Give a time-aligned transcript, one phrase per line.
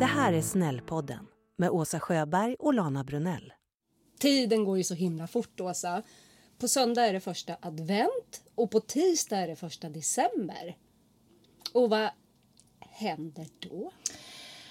[0.00, 1.26] Det här är Snällpodden
[1.56, 3.52] med Åsa Sjöberg och Lana Brunell.
[4.18, 6.02] Tiden går ju så himla fort, Åsa.
[6.58, 10.76] På söndag är det första advent och på tisdag är det första december.
[11.72, 12.10] Och vad
[12.80, 13.92] händer då?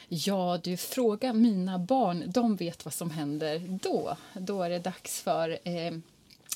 [0.07, 2.23] Ja, du frågar mina barn.
[2.27, 4.17] De vet vad som händer då.
[4.33, 5.97] Då är det dags för eh,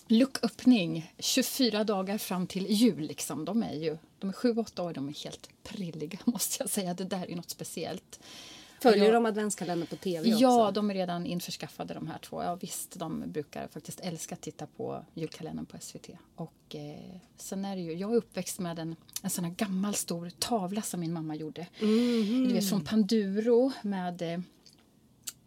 [0.07, 3.01] lucköppning 24 dagar fram till jul.
[3.01, 3.45] Liksom.
[3.45, 6.93] De är ju de är 7-8 år, de är helt prilliga måste jag säga.
[6.93, 8.20] Det där är något speciellt.
[8.83, 10.41] Följer jag, de adventskalendern på tv också?
[10.41, 12.43] Ja, de är redan införskaffade de här två.
[12.43, 16.09] Ja, visst, de brukar faktiskt älska att titta på julkalendern på SVT.
[16.35, 19.93] Och eh, sen är det ju, jag är uppväxt med en, en sån här gammal
[19.93, 21.67] stor tavla som min mamma gjorde.
[21.79, 22.47] Mm.
[22.47, 24.39] Du vet från Panduro med eh,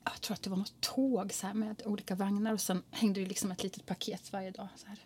[0.04, 3.21] jag tror att det var något tåg så här, med olika vagnar och sen hängde
[3.21, 4.68] det liksom ett litet paket varje dag.
[4.76, 4.98] Så här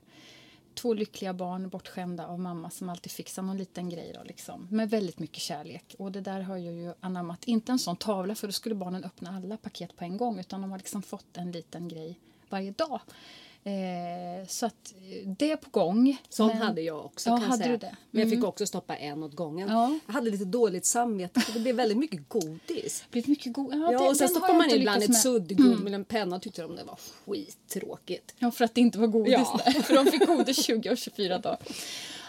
[0.74, 4.12] två lyckliga barn bortskämda av mamma som alltid fixar någon liten grej.
[4.14, 4.66] Då, liksom.
[4.70, 5.94] Med väldigt mycket kärlek.
[5.98, 7.44] Och det där har jag ju anammat.
[7.44, 10.60] Inte en sån tavla för då skulle barnen öppna alla paket på en gång utan
[10.60, 12.18] de har liksom fått en liten grej
[12.48, 13.00] varje dag.
[13.64, 16.22] Eh, så att eh, det är på gång.
[16.28, 17.30] Sån hade jag också.
[17.30, 17.76] Ja, kan hade säga.
[17.76, 17.86] Det?
[17.86, 17.98] Mm.
[18.10, 19.68] Men jag fick också stoppa en åt gången.
[19.68, 19.98] Ja.
[20.06, 23.04] Jag hade lite dåligt samvete för det blev väldigt mycket godis.
[23.10, 25.84] Blev mycket go ja, ja, det, och sen stoppar man ibland ett suddgummi mm.
[25.84, 28.34] med en penna och tyckte de det var skittråkigt.
[28.38, 29.60] Ja, för att det inte var godis ja.
[29.64, 29.72] där.
[29.72, 31.58] För de fick godis 20 och 24 dagar.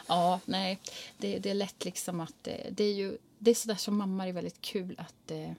[0.08, 0.80] Ja, nej.
[1.18, 4.26] Det, det är lätt liksom att det, det är ju det är sådär som mammor
[4.26, 5.52] är väldigt kul att eh,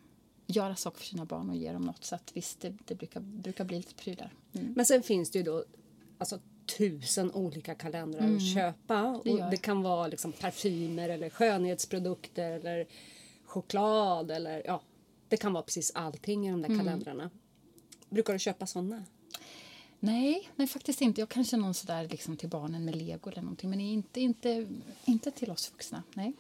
[0.53, 2.05] göra saker för sina barn och ge dem något.
[2.05, 4.33] Så att visst, det, det brukar, brukar bli lite prylar.
[4.53, 4.73] Mm.
[4.77, 5.65] Men sen finns det ju då
[6.19, 6.39] alltså,
[6.79, 8.37] tusen olika kalendrar mm.
[8.37, 9.21] att köpa.
[9.25, 12.87] Det, och det kan vara liksom parfymer eller skönhetsprodukter eller
[13.45, 14.83] choklad eller ja,
[15.29, 16.79] det kan vara precis allting i de där mm.
[16.79, 17.31] kalendrarna.
[18.09, 19.05] Brukar du köpa såna?
[20.01, 21.21] Nej, nej faktiskt inte.
[21.21, 24.69] Jag kanske någon sådär liksom till barnen med lego eller någonting men inte, inte,
[25.05, 26.03] inte till oss vuxna.
[26.15, 26.33] Nej.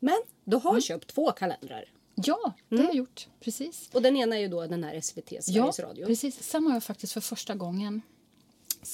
[0.00, 0.80] Men du har mm.
[0.80, 1.84] köpt två kalendrar.
[2.24, 2.86] Ja, det mm.
[2.86, 3.28] har jag gjort.
[3.40, 3.90] Precis.
[3.92, 6.06] Och den ena är ju då den här SVT, Sveriges ja, Radio.
[6.06, 6.42] precis.
[6.42, 8.02] Sen har jag faktiskt för första gången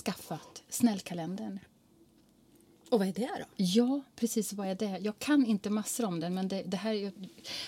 [0.05, 1.59] skaffat Snällkalendern.
[2.91, 3.45] Och vad är det då?
[3.57, 4.99] Ja, precis vad är det?
[5.03, 7.13] Jag kan inte massor om den men det, det här,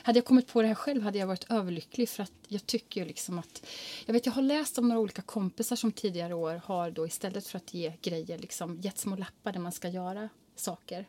[0.03, 3.07] hade jag kommit på det här själv hade jag varit överlycklig för att jag tycker
[3.07, 3.67] liksom att
[4.07, 7.47] jag vet jag har läst om några olika kompisar som tidigare år har då istället
[7.47, 11.07] för att ge grejer liksom gett små lappar där man ska göra saker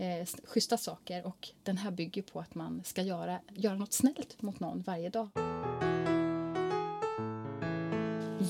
[0.00, 4.42] eh, schyssta saker och den här bygger på att man ska göra, göra något snällt
[4.42, 5.28] mot någon varje dag.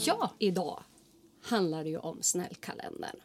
[0.04, 0.82] Ja, idag
[1.42, 3.16] handlar det ju om snällkalendern.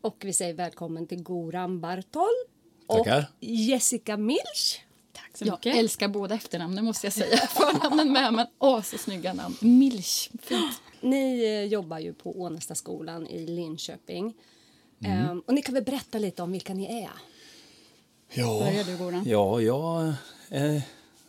[0.00, 2.34] Och vi säger välkommen till Goran Bartol
[2.86, 3.06] och
[3.40, 4.84] Jessica Milch.
[5.12, 5.66] Tack så mycket.
[5.66, 7.36] Jag älskar båda efternamnen måste jag säga.
[7.48, 9.56] Förnamnen med, men åh så snygga namn.
[9.60, 10.82] Milch, fint.
[11.00, 14.34] Ni eh, jobbar ju på Ånestaskolan i Linköping.
[15.04, 15.30] Mm.
[15.30, 17.10] Um, och ni kan väl berätta lite om vilka ni är?
[18.32, 19.24] Ja, Börjar du, Goran?
[19.26, 20.12] Ja, jag
[20.48, 20.82] är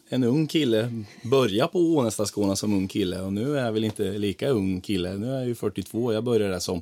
[0.09, 1.03] en ung kille.
[1.23, 5.13] Började på Ånestaskolan som ung kille och nu är jag väl inte lika ung kille.
[5.13, 6.13] Nu är jag ju 42.
[6.13, 6.81] Jag började som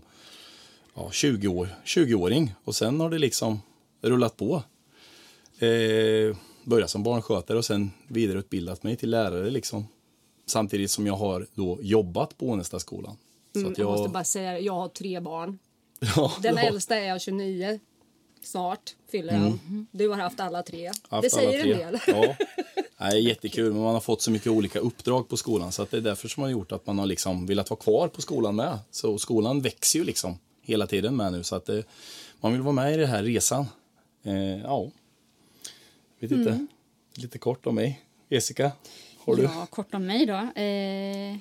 [0.96, 3.62] ja, 20 år, 20-åring och sen har det liksom
[4.02, 4.64] rullat på.
[5.60, 9.88] Eh, började som barnskötare och sen vidareutbildat mig till lärare liksom.
[10.46, 13.18] Samtidigt som jag har då jobbat på Ånestaskolan.
[13.56, 13.80] Mm, jag...
[13.80, 15.60] jag måste bara säga, jag har tre barn.
[16.16, 17.80] Ja, Den äldsta är 29
[18.42, 19.44] snart fyller mm.
[19.44, 19.88] han.
[19.92, 20.92] Du har haft alla tre.
[21.10, 21.72] Haft det säger tre.
[21.72, 22.00] en del.
[22.08, 22.36] Ja.
[22.98, 25.98] Nej, jättekul, men man har fått så mycket olika uppdrag på skolan så att det
[25.98, 28.80] är därför som har gjort att man har liksom velat vara kvar på skolan med.
[28.92, 31.84] Så skolan växer ju liksom hela tiden med nu så att det,
[32.42, 33.66] man vill vara med i den här resan.
[34.24, 34.90] Eh, ja,
[36.20, 36.50] vet inte.
[36.52, 36.68] Mm.
[37.16, 38.02] Lite kort om mig.
[38.30, 38.72] Jessica,
[39.26, 39.44] har du?
[39.44, 40.62] Ja, kort om mig då.
[40.62, 41.38] Eh,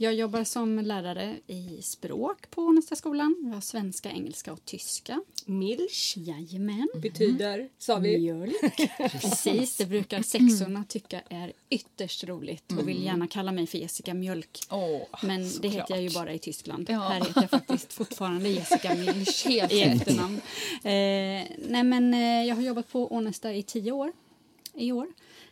[0.00, 3.36] jag jobbar som lärare i språk på Ånestaskolan.
[3.44, 5.20] Vi har svenska, engelska och tyska.
[5.46, 6.88] Milch Jajamän.
[6.96, 8.18] betyder, sa vi.
[8.18, 8.54] Mjölk.
[9.12, 14.14] Precis, det brukar sexorna tycka är ytterst roligt och vill gärna kalla mig för Jessica
[14.14, 14.60] Mjölk.
[14.70, 16.90] Oh, Men det heter jag ju bara i Tyskland.
[16.90, 16.98] Ja.
[16.98, 20.40] Här heter jag faktiskt fortfarande Jessica Milch i efternamn.
[20.74, 24.12] Eh, nej men eh, jag har jobbat på Ånesta i tio år
[24.74, 25.06] i år.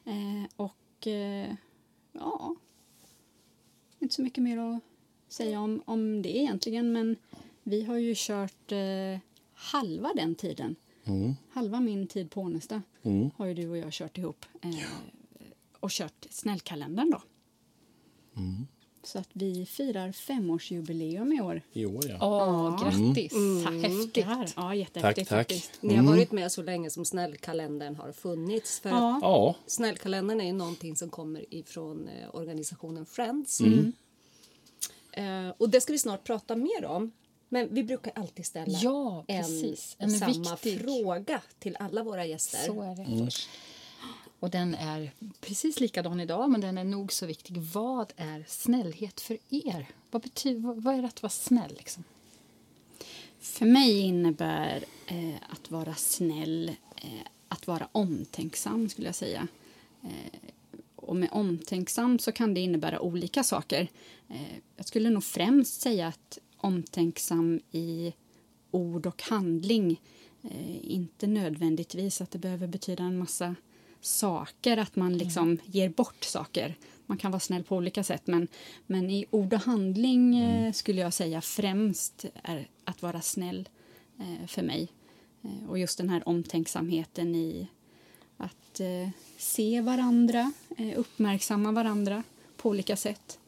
[0.05, 1.55] Eh, och eh,
[2.13, 2.57] ja,
[4.07, 4.83] inte så mycket mer att
[5.29, 7.17] säga om, om det egentligen men
[7.63, 9.19] vi har ju kört eh,
[9.55, 10.77] halva den tiden.
[11.05, 11.35] Mm.
[11.51, 13.31] Halva min tid på Ånesta mm.
[13.37, 14.71] har ju du och jag kört ihop eh,
[15.81, 17.23] och kört snällkalendern då.
[18.37, 18.67] Mm.
[19.07, 21.63] Så att vi firar femårsjubileum i år.
[21.73, 22.17] I år, ja.
[22.21, 23.33] Åh, grattis!
[23.33, 23.83] Mm.
[23.83, 24.27] Häftigt.
[24.57, 25.71] Ja, jättehäftigt tack, tack.
[25.81, 28.81] Ni har varit med så länge som snällkalendern har funnits.
[28.81, 29.19] För ja.
[29.23, 29.55] ja.
[29.67, 33.61] Snällkalendern är någonting som kommer ifrån eh, organisationen Friends.
[33.61, 33.93] Mm.
[35.19, 37.13] Uh, och det ska vi snart prata mer om.
[37.49, 40.81] Men vi brukar alltid ställa ja, en, en samma viktig.
[40.81, 42.59] fråga till alla våra gäster.
[42.59, 43.03] Så är det.
[43.03, 43.29] Mm.
[44.41, 47.57] Och den är precis likadan idag, men den är nog så viktig.
[47.57, 49.87] Vad är snällhet för er?
[50.11, 51.75] Vad, betyder, vad är det att vara snäll?
[51.77, 52.05] Liksom?
[53.39, 59.49] För mig innebär eh, att vara snäll eh, att vara omtänksam, skulle jag säga.
[60.03, 60.41] Eh,
[60.97, 63.89] och med omtänksam så kan det innebära olika saker.
[64.29, 68.13] Eh, jag skulle nog främst säga att omtänksam i
[68.71, 70.01] ord och handling.
[70.43, 73.55] Eh, inte nödvändigtvis att det behöver betyda en massa
[74.07, 75.59] saker, att man liksom mm.
[75.65, 76.75] ger bort saker.
[77.07, 78.49] Man kan vara snäll på olika sätt, men,
[78.87, 80.73] men i ord och handling eh, mm.
[80.73, 83.69] skulle jag säga främst är att vara snäll
[84.19, 84.89] eh, för mig.
[85.43, 87.69] Eh, och just den här omtänksamheten i
[88.37, 89.09] att eh,
[89.39, 92.23] se varandra, eh, uppmärksamma varandra
[92.57, 93.39] på olika sätt.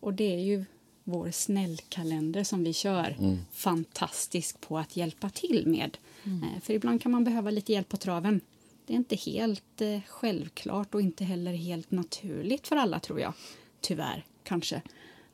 [0.00, 0.64] och det är ju
[1.04, 3.38] vår snällkalender som vi kör mm.
[3.52, 5.98] fantastisk på att hjälpa till med.
[6.24, 6.60] Mm.
[6.60, 8.40] För ibland kan man behöva lite hjälp på traven.
[8.86, 13.32] Det är inte helt eh, självklart och inte heller helt naturligt för alla, tror jag.
[13.80, 14.82] Tyvärr, kanske.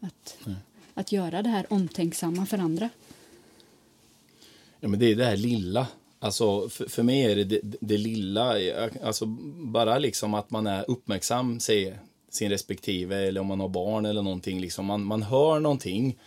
[0.00, 0.38] Att,
[0.94, 2.88] att göra det här omtänksamma för andra.
[4.80, 5.86] Ja, men det är det här lilla.
[6.18, 8.56] Alltså, för, för mig är det, det det, lilla.
[9.02, 9.26] Alltså,
[9.56, 11.98] bara liksom att man är uppmärksam, säger
[12.30, 14.60] sin respektive eller om man har barn eller någonting.
[14.60, 14.86] Liksom.
[14.86, 16.18] Man, man hör någonting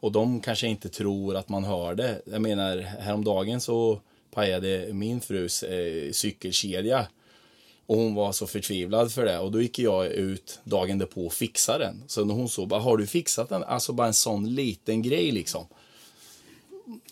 [0.00, 2.22] och de kanske inte tror att man hör det.
[2.24, 4.00] Jag menar, häromdagen så
[4.34, 7.06] pajade min frus eh, cykelkedja.
[7.86, 9.38] Och hon var så förtvivlad för det.
[9.38, 12.04] Och då gick jag ut dagen därpå och fixade den.
[12.06, 13.64] Så när hon såg, har du fixat den?
[13.64, 15.66] Alltså bara en sån liten grej liksom.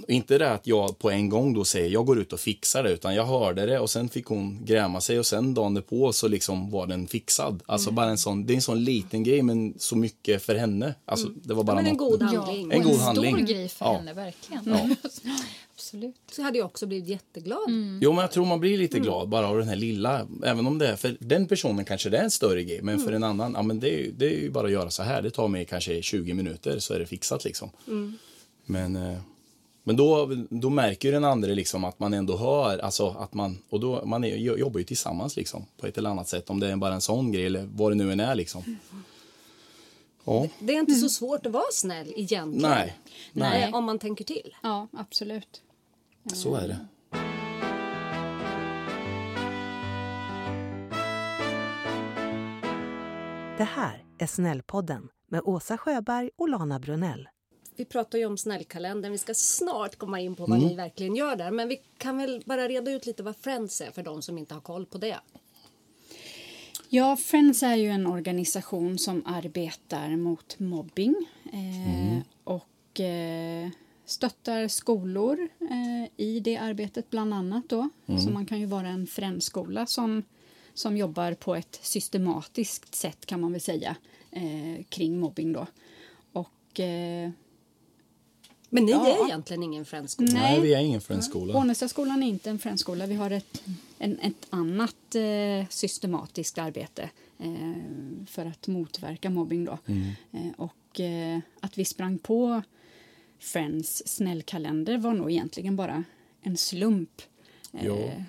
[0.09, 2.91] Inte det att jag på en gång då säger jag går ut och fixar det,
[2.91, 6.29] utan jag hörde det och sen fick hon gräma sig och sen dagen på så
[6.29, 7.63] liksom var den fixad.
[7.67, 7.95] Alltså mm.
[7.95, 10.95] bara en sån, det är en sån liten grej men så mycket för henne.
[11.05, 11.41] Alltså mm.
[11.45, 12.69] det var bara ja, en god handling.
[12.71, 13.35] Ja, en god handling.
[13.35, 13.97] En stor grej för ja.
[13.97, 14.63] henne, verkligen.
[14.67, 14.89] Ja.
[15.81, 16.17] Absolut.
[16.33, 17.69] Så hade jag också blivit jätteglad.
[17.69, 17.99] Mm.
[18.03, 19.05] Jo, men jag tror man blir lite mm.
[19.05, 20.27] glad bara av den här lilla.
[20.45, 23.07] Även om det är för den personen kanske det är en större grej, men mm.
[23.07, 25.23] för en annan, ja men det är, det är ju bara att göra så här.
[25.23, 27.71] Det tar mig kanske 20 minuter så är det fixat liksom.
[27.87, 28.19] Mm.
[28.67, 29.19] Men, eh,
[29.83, 33.81] men då, då märker den andra liksom att man ändå hör, alltså att man, och
[33.81, 36.51] då, man är, jobbar ju tillsammans liksom på ett eller annat sätt.
[36.51, 38.77] Om det är bara en sån grej eller vad det nu än är liksom.
[40.25, 40.47] Ja.
[40.59, 42.71] Det är inte så svårt att vara snäll egentligen.
[42.71, 42.99] Nej.
[43.33, 43.73] Nej.
[43.73, 44.57] Om man tänker till.
[44.63, 45.63] Ja, absolut.
[46.35, 46.87] Så är det.
[53.59, 57.29] Det här är Snällpodden med Åsa Sjöberg och Lana Brunell.
[57.77, 59.13] Vi pratar ju om snällkalendern.
[59.13, 60.69] Vi ska snart komma in på vad mm.
[60.69, 61.51] ni verkligen gör där.
[61.51, 64.55] Men vi kan väl bara reda ut lite vad Friends är för de som inte
[64.55, 65.21] har koll på det.
[66.89, 71.15] Ja, Friends är ju en organisation som arbetar mot mobbing.
[71.53, 72.23] Eh, mm.
[72.45, 73.69] Och eh,
[74.05, 77.69] stöttar skolor eh, i det arbetet bland annat.
[77.69, 77.89] Då.
[78.07, 78.21] Mm.
[78.21, 80.23] Så man kan ju vara en friendskola som,
[80.75, 83.97] som jobbar på ett systematiskt sätt kan man väl säga
[84.31, 85.53] eh, kring mobbing.
[85.53, 85.67] Då.
[86.33, 87.31] Och, eh,
[88.71, 89.07] men ni ja.
[89.07, 90.33] är egentligen ingen friendskola?
[90.33, 91.59] Nej, Nej vi är ingen friendskola.
[91.59, 93.07] Ånestaskolan är inte en friendskola.
[93.07, 93.63] Vi har ett,
[93.99, 97.73] en, ett annat eh, systematiskt arbete eh,
[98.27, 99.65] för att motverka mobbing.
[99.65, 99.79] Då.
[99.87, 100.11] Mm.
[100.33, 101.01] Eh, och
[101.61, 102.63] att vi sprang på
[103.39, 106.05] Friends snällkalender var nog egentligen bara
[106.43, 107.23] en slump.
[107.71, 107.97] Ja.
[107.97, 108.23] Eh,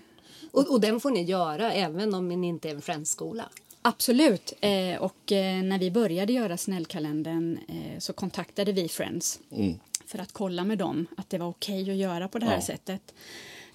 [0.51, 3.49] och, och den får ni göra även om ni inte är en Friends-skola?
[3.81, 4.53] Absolut.
[4.61, 9.79] Eh, och eh, när vi började göra snällkalendern eh, så kontaktade vi Friends mm.
[10.11, 12.55] För att kolla med dem att det var okej okay att göra på det här
[12.55, 12.61] ja.
[12.61, 13.13] sättet.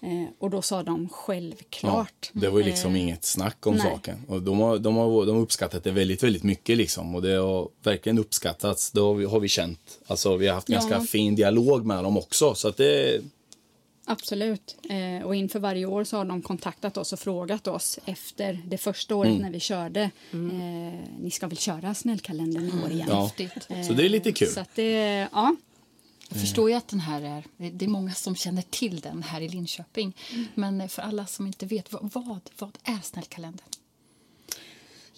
[0.02, 2.30] Eh, och då sa de självklart.
[2.32, 3.82] Ja, det var ju liksom eh, inget snack om nej.
[3.82, 4.24] saken.
[4.28, 7.14] Och de har, de, har, de har uppskattat det väldigt, väldigt mycket liksom.
[7.14, 8.90] Och det har verkligen uppskattats.
[8.90, 9.98] Det har vi, har vi känt.
[10.06, 10.74] Alltså vi har haft ja.
[10.74, 12.54] ganska fin dialog med dem också.
[12.54, 13.20] Så att det...
[14.08, 14.76] Absolut.
[14.90, 18.78] Eh, och inför varje år så har de kontaktat oss och frågat oss efter det
[18.78, 19.42] första året mm.
[19.42, 20.10] när vi körde.
[20.32, 20.60] Mm.
[20.60, 23.08] Eh, ni ska väl köra snällkalendern i år igen?
[23.10, 23.30] Ja.
[23.86, 24.48] Så det är lite kul.
[24.48, 25.56] Så att det, ja,
[26.28, 29.40] jag förstår ju att den här är, det är många som känner till den här
[29.40, 30.16] i Linköping.
[30.32, 30.46] Mm.
[30.54, 32.10] Men för alla som inte vet, vad,
[32.58, 33.66] vad, är snällkalendern?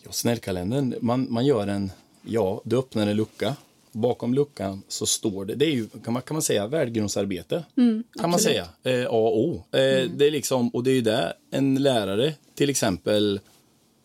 [0.03, 3.57] Ja, snällkalendern, man, man gör en, ja, du öppnar en lucka.
[3.93, 7.65] Bakom luckan så står det, det är ju, kan man, kan man säga, värdegrundsarbete.
[7.77, 9.65] Mm, kan man säga, eh, A och O.
[9.73, 10.19] Eh, mm.
[10.19, 13.41] Det är liksom, och det är ju det en lärare till exempel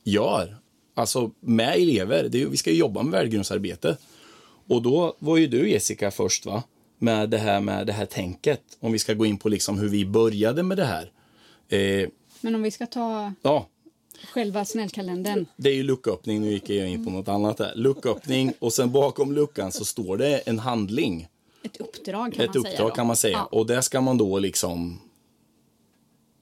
[0.04, 0.58] gör.
[0.94, 3.98] Alltså med elever, det är, vi ska ju jobba med värdegrundsarbete.
[4.68, 6.64] Och då var ju du Jessica först va?
[7.04, 8.62] Med det här med det här tänket.
[8.80, 11.12] Om vi ska gå in på liksom hur vi började med det här.
[11.70, 12.10] Eh,
[12.42, 13.68] Men om vi ska ta ja.
[14.34, 15.46] själva snällkalendern.
[15.56, 17.76] Det är ju lucköppning, nu gick jag in på något annat där.
[17.76, 21.28] Lucköppning och sen bakom luckan så står det en handling.
[21.64, 22.96] Ett uppdrag kan Ett man uppdrag säga.
[22.96, 23.38] kan man säga.
[23.38, 23.60] Ja.
[23.60, 25.00] Och det ska man då liksom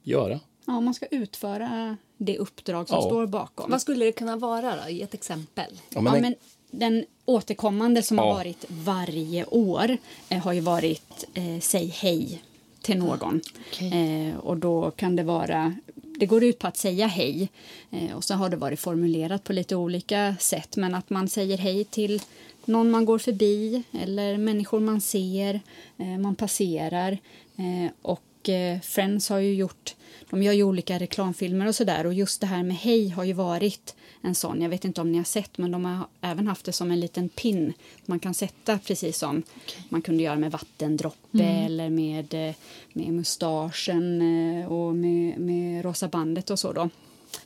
[0.02, 0.40] göra.
[0.66, 3.02] Ja, man ska utföra det uppdrag som ja.
[3.02, 3.70] står bakom.
[3.70, 4.90] Vad skulle det kunna vara då?
[4.90, 5.80] Ge ett exempel.
[5.90, 6.34] Ja, men, ja, men
[6.72, 9.96] den återkommande som har varit varje år
[10.28, 12.42] eh, har ju varit eh, Säg hej
[12.82, 13.40] till någon.
[13.70, 13.88] Okay.
[13.88, 17.48] Eh, och då kan det vara det går ut på att säga hej.
[17.90, 20.76] Eh, och så har det varit formulerat på lite olika sätt.
[20.76, 22.22] Men att man säger hej till
[22.64, 25.60] någon man går förbi eller människor man ser,
[25.98, 27.18] eh, man passerar.
[27.56, 29.94] Eh, och eh, Friends har ju gjort
[30.30, 33.32] de gör ju olika reklamfilmer och sådär och just det här med hej har ju
[33.32, 34.62] varit en sån.
[34.62, 37.00] Jag vet inte om ni har sett men de har även haft det som en
[37.00, 37.72] liten pin
[38.06, 39.82] man kan sätta precis som okay.
[39.88, 41.66] man kunde göra med vattendroppe mm.
[41.66, 42.54] eller med,
[42.92, 44.22] med mustaschen
[44.68, 46.88] och med, med rosa bandet och så då.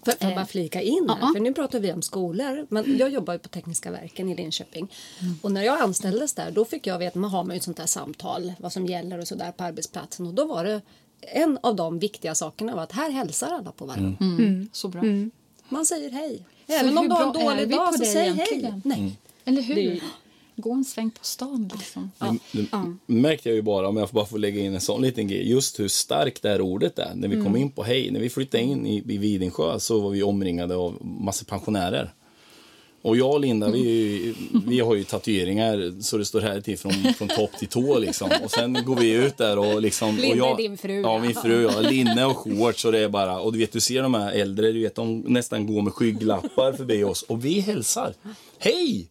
[0.04, 2.66] För, för att bara flika in här, för nu pratar vi om skolor.
[2.68, 4.88] Men jag jobbar ju på Tekniska verken i Linköping.
[5.21, 5.35] Mm.
[5.42, 7.87] Och när jag anställdes där då fick jag veta, man har man ett sånt där
[7.87, 10.26] samtal, vad som gäller och sådär på arbetsplatsen.
[10.26, 10.80] Och då var det
[11.21, 14.16] en av de viktiga sakerna var att här hälsar alla på varandra.
[14.21, 14.38] Mm.
[14.38, 14.68] Mm.
[14.73, 15.00] Så bra.
[15.00, 15.30] Mm.
[15.68, 16.42] Man säger hej.
[16.67, 18.75] Även om du har en dålig dag så säg hej.
[18.85, 18.99] Nej.
[18.99, 19.13] Mm.
[19.45, 20.01] Eller hur?
[20.57, 21.71] gå en sväng på stan.
[21.75, 22.11] Liksom.
[22.19, 22.37] Ja.
[22.53, 22.85] Nu, ja.
[23.07, 25.81] märkte jag ju bara, om jag bara får lägga in en sån liten grej, just
[25.81, 27.15] hur starkt det här ordet är.
[27.15, 27.47] När vi mm.
[27.47, 30.77] kom in på Hej, när vi flyttade in i, i Vidingsjö så var vi omringade
[30.77, 32.15] av massa pensionärer.
[33.07, 34.35] Och jag och Linda, vi,
[34.67, 38.31] vi har ju tatueringar så det står här till från, från topp till tå liksom.
[38.45, 40.17] Och sen går vi ut där och liksom...
[40.17, 41.01] Linda och jag, är din fru.
[41.01, 41.63] Ja, min fru.
[41.63, 41.81] Ja.
[41.81, 43.41] Linne och shorts och det är bara...
[43.41, 46.73] Och du vet, du ser de här äldre, du vet, de nästan går med skygglappar
[46.73, 47.23] förbi oss.
[47.23, 48.15] Och vi hälsar.
[48.59, 49.09] Hej!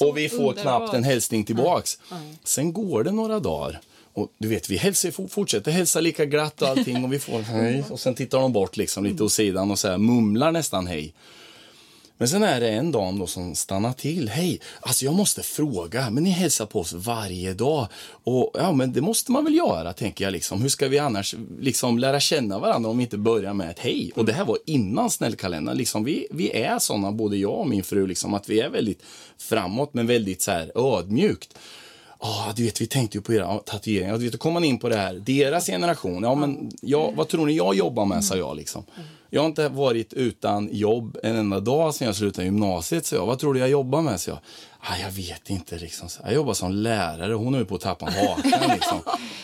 [0.00, 0.62] och vi får underbart.
[0.62, 1.98] knappt en hälsning tillbaks.
[2.44, 3.80] Sen går det några dagar.
[4.12, 7.84] Och du vet, vi hälsar, fortsätter hälsa lika glatt och allting och vi får hej.
[7.90, 11.14] Och sen tittar de bort liksom lite åt sidan och så här, mumlar nästan hej.
[12.18, 14.28] Men sen är det en dam då som stannar till.
[14.28, 17.86] Hej, alltså jag måste fråga, men ni hälsar på oss varje dag.
[18.24, 20.32] Och ja, men det måste man väl göra, tänker jag.
[20.32, 20.62] Liksom.
[20.62, 24.12] Hur ska vi annars liksom lära känna varandra om vi inte börjar med ett hej?
[24.14, 25.76] Och det här var innan snällkalendern.
[25.76, 29.02] Liksom, vi, vi är såna, både jag och min fru, liksom, att vi är väldigt
[29.38, 31.58] framåt, men väldigt så här ödmjukt.
[32.20, 34.18] Ah, du vet, vi tänkte ju på era tatueringar.
[34.18, 36.22] Du vet, då kom man in på det här, deras generation.
[36.22, 38.56] Ja, men jag, vad tror ni jag jobbar med, sa jag.
[38.56, 38.84] Liksom.
[39.30, 43.26] Jag har inte varit utan jobb en enda dag sedan jag slutade gymnasiet, så jag.
[43.26, 44.38] Vad tror du jag jobbar med, så jag.
[44.80, 45.78] Ah, jag vet inte.
[45.78, 46.08] Liksom.
[46.24, 47.32] Jag jobbar som lärare.
[47.32, 48.70] Hon är på att tappa hakan.
[48.74, 49.00] Liksom.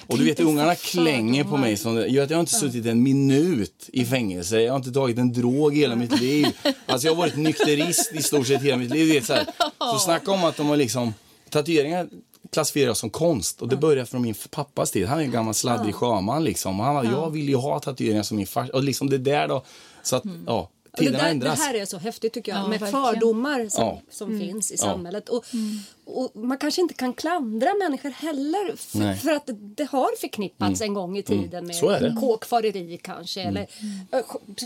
[0.06, 1.76] Och du vet, ungarna klänger på mig.
[1.76, 4.60] Som, jag, har inte suttit en minut i fängelse.
[4.60, 6.46] Jag har inte tagit en drog hela mitt liv.
[6.86, 9.08] Alltså, jag har varit nykterist i stort sett hela mitt liv.
[9.08, 9.46] Vet, så, här.
[9.92, 11.14] så snacka om att de har liksom...
[11.50, 12.08] Tatueringar
[12.54, 13.62] klassificeras som konst.
[13.62, 15.06] Och det började från min pappas tid.
[15.06, 16.44] Han är en gammal sladdrig sjöman.
[16.44, 16.80] Liksom.
[16.80, 18.72] han, Jag ville ju ha tatueringar som min farsa.
[18.72, 19.64] Och liksom det där då.
[20.02, 20.48] Så att, mm.
[20.96, 23.04] Ja, det, där, det, här är så häftigt tycker jag, ja, med verkligen.
[23.04, 24.00] fördomar som, ja.
[24.10, 24.40] som mm.
[24.40, 25.28] finns i samhället.
[25.28, 25.78] Och, mm.
[26.04, 30.90] och, man kanske inte kan klandra människor heller för, för att det har förknippats mm.
[30.90, 31.42] en gång i mm.
[31.42, 33.40] tiden med kåkfareri kanske.
[33.40, 33.56] Mm.
[33.56, 33.66] Eller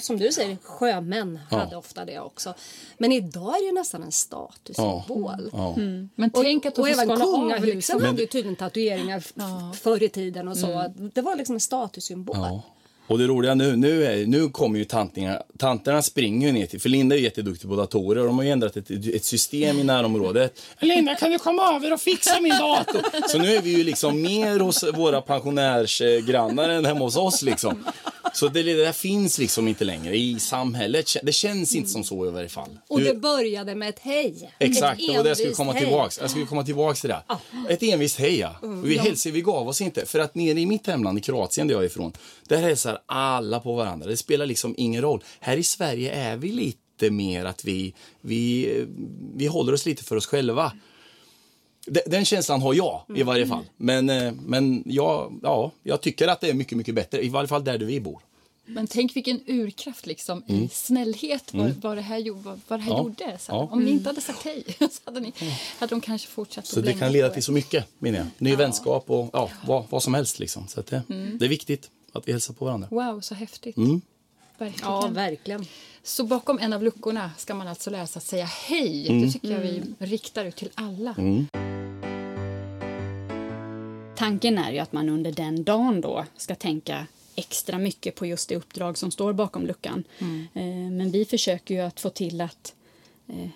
[0.00, 1.58] som du säger, sjömän ja.
[1.58, 2.54] hade ofta det också.
[2.98, 5.50] Men idag är det nästan en statussymbol.
[5.76, 6.08] Mm.
[6.14, 8.04] Men tänk att och även kungahusen liksom.
[8.04, 9.20] hade ju tydligen tatueringar
[9.74, 10.92] förr i tiden och så.
[11.14, 12.36] Det var liksom en statussymbol.
[13.08, 16.88] Och det roliga nu, nu, är, nu kommer ju tanterna, tanterna springer ner till, för
[16.88, 20.62] Linda är jätteduktig på datorer och de har ändrat ett, ett system i närområdet.
[20.80, 23.28] Linda kan du komma över och fixa min dator?
[23.28, 27.84] Så nu är vi ju liksom mer hos våra pensionärsgrannar än hemma hos oss liksom.
[28.34, 31.16] Så det, det där finns liksom inte längre i samhället.
[31.22, 32.78] Det känns inte som så i varje fall.
[32.88, 34.52] Och det började med ett hej.
[34.58, 36.18] Exakt, ett och det skulle komma tillbaks.
[36.20, 37.22] Jag skulle komma tillbaks till det.
[37.26, 37.36] Ah.
[37.68, 38.54] Ett envist hej, ja.
[38.62, 40.06] Mm, vi hälsar, vi gav oss inte.
[40.06, 42.12] För att nere i mitt hemland, i Kroatien där jag är ifrån,
[42.48, 44.08] där hälsar alla på varandra.
[44.08, 45.24] Det spelar liksom ingen roll.
[45.40, 48.72] Här i Sverige är vi lite mer att vi, vi,
[49.34, 50.72] vi håller oss lite för oss själva.
[52.06, 53.56] Den känslan har jag i varje mm.
[53.56, 53.64] fall.
[53.76, 57.24] Men, eh, men jag, ja, jag tycker att det är mycket, mycket bättre.
[57.24, 58.20] I varje fall där vi bor.
[58.70, 60.62] Men tänk vilken urkraft liksom, mm.
[60.62, 61.80] i snällhet vad, mm.
[61.80, 62.98] vad det här, vad, vad det här ja.
[62.98, 63.38] gjorde.
[63.38, 63.68] Så, ja.
[63.72, 65.32] Om ni inte hade sagt hej så hade, ni,
[65.78, 68.26] hade de kanske fortsatt Så det kan leda till så mycket, menar jag.
[68.38, 68.56] Ny ja.
[68.56, 70.38] vänskap och ja, vad, vad som helst.
[70.38, 70.68] Liksom.
[70.68, 71.38] Så det, mm.
[71.38, 72.88] det är viktigt att vi hälsar på varandra.
[72.90, 73.76] Wow, så häftigt.
[73.76, 74.00] Mm.
[74.58, 74.90] Verkligen.
[74.90, 75.64] Ja, verkligen.
[76.02, 79.04] Så bakom en av luckorna ska man alltså lära sig att säga hej.
[79.08, 79.32] Det mm.
[79.32, 79.94] tycker jag vi mm.
[79.98, 81.14] riktar ut till alla.
[84.16, 88.48] Tanken är ju att man under den dagen då ska tänka extra mycket på just
[88.48, 90.04] det uppdrag som står bakom luckan.
[90.18, 90.46] Mm.
[90.54, 92.74] Eh, men vi försöker ju att få till att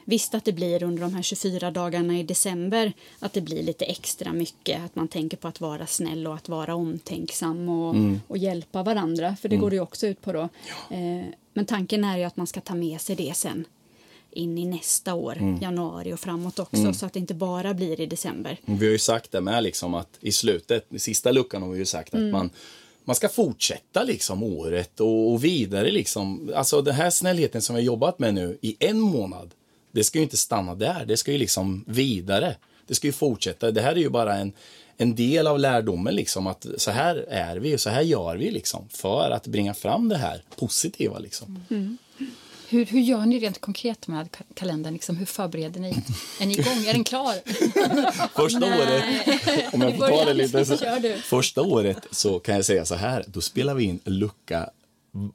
[0.04, 3.84] Visst att det blir under de här 24 dagarna i december att det blir lite
[3.84, 4.84] extra mycket.
[4.84, 8.20] Att man tänker på att vara snäll och att vara omtänksam och, mm.
[8.26, 9.36] och hjälpa varandra.
[9.36, 9.62] För det mm.
[9.62, 10.48] går det ju också ut på då.
[10.68, 10.96] Ja.
[10.96, 11.24] Eh,
[11.54, 13.64] men tanken är ju att man ska ta med sig det sen
[14.30, 15.58] in i nästa år, mm.
[15.62, 16.94] januari och framåt också, mm.
[16.94, 18.58] så att det inte bara blir i december.
[18.64, 21.78] Vi har ju sagt det med liksom att i slutet, i sista luckan har vi
[21.78, 22.30] ju sagt att mm.
[22.30, 22.50] man
[23.04, 26.52] man ska fortsätta liksom året och, och vidare liksom.
[26.54, 29.50] Alltså den här snällheten som vi har jobbat med nu i en månad,
[29.92, 31.04] det ska ju inte stanna där.
[31.06, 32.56] Det ska ju liksom vidare.
[32.86, 33.70] Det ska ju fortsätta.
[33.70, 34.52] Det här är ju bara en,
[34.96, 38.50] en del av lärdomen liksom att så här är vi och så här gör vi
[38.50, 41.64] liksom för att bringa fram det här positiva liksom.
[41.70, 41.98] Mm.
[42.68, 44.92] Hur, hur gör ni rent konkret med kalendern?
[44.92, 45.88] Liksom, hur förbereder ni?
[46.40, 46.86] Är ni igång?
[46.86, 47.34] Är den klar?
[48.34, 49.04] första året,
[49.74, 50.76] om jag får ta det lite, så,
[51.22, 54.70] första året så kan jag säga så här, då spelar vi in lucka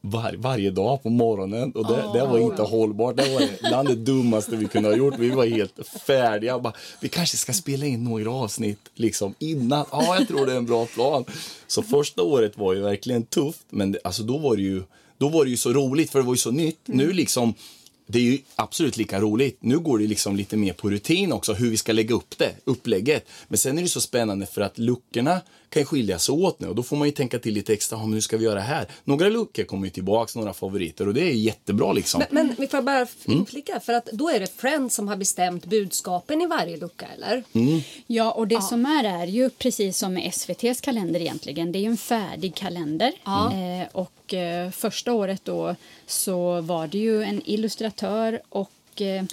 [0.02, 3.18] var, varje dag på morgonen och det, oh, det var inte hållbart.
[3.18, 5.14] Det var bland det dummaste vi kunde ha gjort.
[5.20, 6.60] Vi var helt färdiga.
[6.60, 9.86] Bara, vi kanske ska spela in några avsnitt liksom innan.
[9.92, 11.26] Ja, jag tror det är en bra plan.
[11.68, 14.84] Så första året var ju verkligen tufft, men det, alltså då var det ju
[15.18, 16.88] då var det ju så roligt för det var ju så nytt.
[16.90, 16.98] Mm.
[16.98, 17.54] Nu liksom
[18.08, 19.58] det är ju absolut lika roligt.
[19.60, 22.52] Nu går det liksom lite mer på rutin också, hur vi ska lägga upp det,
[22.64, 23.28] upplägget.
[23.48, 26.76] Men sen är det så spännande för att luckorna kan skilja sig åt nu och
[26.76, 28.88] då får man ju tänka till lite extra, hur ska vi göra här?
[29.04, 32.24] Några luckor kommer ju tillbaks, några favoriter och det är jättebra liksom.
[32.30, 33.08] Men, men vi får bara mm.
[33.26, 33.82] inflika, mm.
[33.82, 37.44] för att då är det Friends som har bestämt budskapen i varje lucka, eller?
[37.54, 37.82] Mm.
[38.08, 38.62] Ja, och det ja.
[38.62, 42.56] som är är ju precis som med SVTs kalender egentligen, det är ju en färdig
[42.56, 43.12] kalender.
[43.24, 43.54] Ja.
[43.54, 45.76] Eh, och eh, första året då
[46.08, 49.24] så var det ju en illustratör och eh,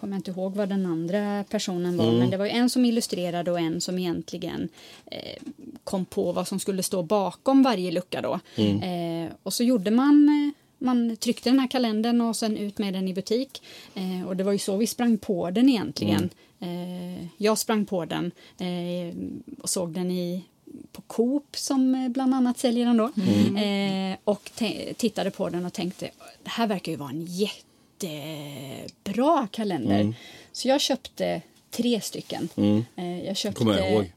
[0.00, 2.18] kommer inte ihåg vad den andra personen var, mm.
[2.18, 4.68] men det var en som illustrerade och en som egentligen
[5.06, 5.42] eh,
[5.84, 8.40] kom på vad som skulle stå bakom varje lucka då.
[8.56, 8.82] Mm.
[8.82, 12.94] Eh, och så gjorde man eh, man tryckte den här kalendern och sen ut med
[12.94, 13.62] den i butik.
[13.94, 16.30] Eh, och det var ju så vi sprang på den egentligen.
[16.58, 17.18] Mm.
[17.20, 19.16] Eh, jag sprang på den eh,
[19.62, 20.44] och såg den i
[20.92, 23.10] på Coop som bland annat säljer den då.
[23.16, 24.16] Mm.
[24.24, 24.50] och
[24.96, 26.10] tittade på den och tänkte
[26.42, 27.69] det här verkar ju vara en jätte
[28.02, 30.00] jättebra kalender.
[30.00, 30.14] Mm.
[30.52, 32.48] Så jag köpte tre stycken.
[32.56, 32.84] Mm.
[32.96, 34.12] Eh, jag köpte jag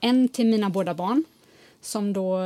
[0.00, 1.24] en till mina båda barn
[1.80, 2.38] som då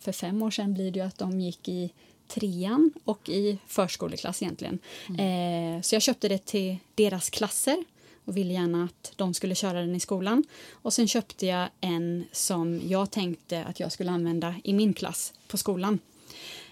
[0.00, 1.90] för fem år sedan blir det ju att de gick i
[2.28, 4.78] trean och i förskoleklass egentligen.
[5.08, 5.76] Mm.
[5.76, 7.84] Eh, så jag köpte det till deras klasser
[8.24, 10.44] och ville gärna att de skulle köra den i skolan.
[10.72, 15.32] Och sen köpte jag en som jag tänkte att jag skulle använda i min klass
[15.48, 15.98] på skolan.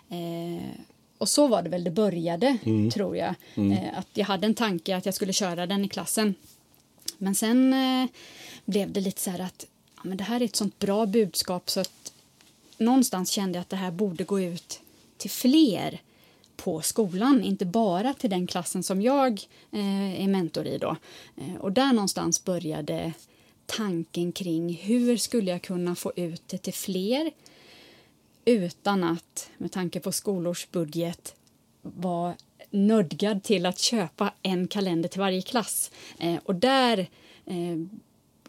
[0.08, 0.68] Eh,
[1.22, 2.90] och så var det väl det började, mm.
[2.90, 3.34] tror jag.
[3.54, 3.72] Mm.
[3.72, 6.34] Eh, att jag hade en tanke att jag skulle köra den i klassen.
[7.18, 8.10] Men sen eh,
[8.64, 11.70] blev det lite så här att ja, men det här är ett sånt bra budskap
[11.70, 12.12] så att
[12.78, 14.80] någonstans kände jag att det här borde gå ut
[15.16, 16.00] till fler
[16.56, 19.32] på skolan, inte bara till den klassen som jag
[19.72, 20.78] eh, är mentor i.
[20.78, 20.96] Då.
[21.60, 23.12] Och där någonstans började
[23.66, 27.30] tanken kring hur skulle jag kunna få ut det till fler
[28.44, 31.34] utan att, med tanke på skolors budget,
[31.82, 32.34] vara
[32.70, 35.90] nödgad till att köpa en kalender till varje klass.
[36.18, 36.98] Eh, och där
[37.44, 37.78] eh,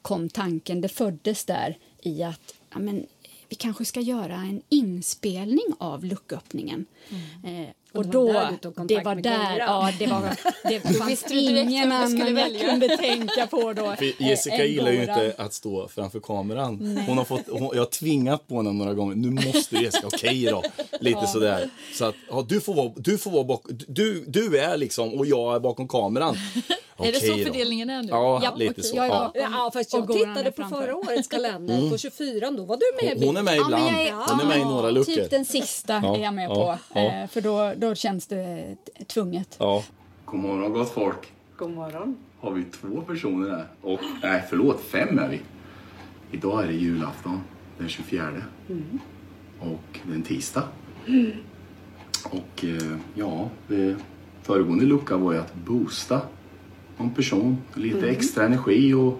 [0.02, 3.06] kom tanken, det föddes där i att ja, men,
[3.50, 6.86] vi kanske ska göra en inspelning av lucköppningen.
[7.10, 7.62] Mm.
[7.62, 8.50] Eh, och, då,
[8.88, 13.96] det var där, ja, det var, det fanns ingen annan jag kunde tänka på då.
[13.96, 16.98] För Jessica gillar ju inte att stå framför kameran.
[17.08, 19.16] Hon har fått, hon, jag har tvingat på henne några gånger.
[19.16, 20.64] Nu måste Jessica, okej okay då.
[21.00, 21.28] Lite ja.
[21.28, 21.70] sådär.
[21.94, 25.26] Så att, ja, du får vara, du får vara bakom, du, du är liksom och
[25.26, 26.38] jag är bakom kameran.
[26.98, 28.10] Okay, är det så fördelningen är nu?
[28.10, 28.84] Ja, ja lite okay.
[28.84, 28.96] så.
[28.96, 29.48] Ja, ja.
[29.52, 31.90] ja fast jag tittade på förra årets kalender, mm.
[31.90, 33.18] på 24, då var du med.
[33.18, 33.84] Hon, hon är med ibland.
[33.84, 35.14] Ja, är, hon är med i några luckor.
[35.14, 36.78] Typ den sista är jag med på.
[36.96, 38.76] Eh, för då, då känns det
[39.08, 39.56] tvunget.
[39.60, 39.84] Ja.
[40.26, 41.32] God morgon gott folk.
[41.58, 42.18] God morgon.
[42.40, 43.68] Har vi två personer här?
[43.82, 45.42] Och, nej, förlåt, fem är vi.
[46.32, 47.42] Idag är det julafton,
[47.78, 48.28] den 24.
[48.70, 49.00] Mm.
[49.60, 50.64] Och det är en tisdag.
[51.08, 51.32] Mm.
[52.24, 53.96] Och eh, ja, det,
[54.42, 56.22] föregående lucka var ju att boosta
[56.98, 57.58] någon person.
[57.74, 58.10] Lite mm.
[58.10, 59.20] extra energi och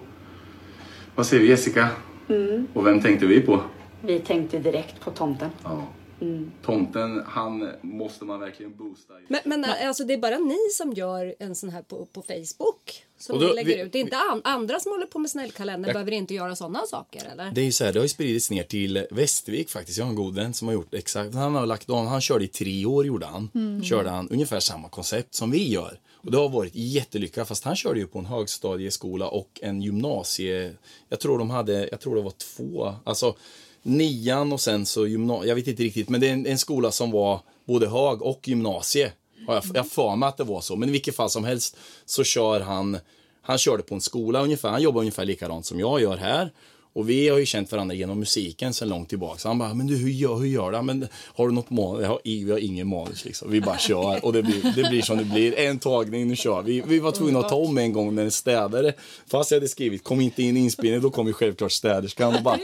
[1.14, 1.88] vad säger vi Jessica?
[2.28, 2.66] Mm.
[2.72, 3.60] Och vem tänkte vi på?
[4.00, 5.50] Vi tänkte direkt på tomten.
[5.64, 5.86] Ja.
[6.24, 6.52] Mm.
[6.62, 9.14] Tomten, han måste man verkligen boosta.
[9.28, 13.04] Men, men alltså det är bara ni som gör en sån här på, på Facebook?
[13.18, 13.92] Som då, ni lägger vi, ut?
[13.92, 17.22] Det är inte an, andra som håller på med snällkalender behöver inte göra sådana saker
[17.32, 17.50] eller?
[17.50, 19.98] Det är ju så här, det har ju spridits ner till Västervik faktiskt.
[19.98, 22.44] Jag har en god vän som har gjort exakt, han har lagt om, han körde
[22.44, 23.50] i tre år gjorde han.
[23.54, 23.82] Mm.
[23.82, 26.00] Körde han ungefär samma koncept som vi gör.
[26.24, 30.74] Och det har varit jättelyckat fast han körde ju på en högstadieskola och en gymnasie,
[31.08, 33.36] jag tror de hade, jag tror det var två, alltså
[33.84, 36.90] nian och sen så gymnasiet, jag vet inte riktigt, men det är en, en skola
[36.90, 39.12] som var både hög och gymnasie.
[39.46, 42.24] Jag jag för mig att det var så, men i vilket fall som helst så
[42.24, 42.98] kör han,
[43.42, 46.52] han körde på en skola ungefär, han jobbar ungefär likadant som jag gör här.
[46.94, 49.38] Och vi har ju känt varandra genom musiken sedan långt tillbaka.
[49.38, 50.82] Så han bara, men du hur gör, hur gör du?
[50.82, 52.02] Men har du något manus?
[52.02, 53.50] Jag har, vi har ingen manus liksom.
[53.50, 55.58] Vi bara kör och det blir, det blir som det blir.
[55.58, 56.82] En tagning, nu kör vi.
[56.86, 58.92] Vi var tvungna att ta om en gång med en städare.
[59.26, 62.42] Fast jag hade skrivit, kom inte in i inspelningen, då kom ju självklart städerskan och
[62.42, 62.58] bara,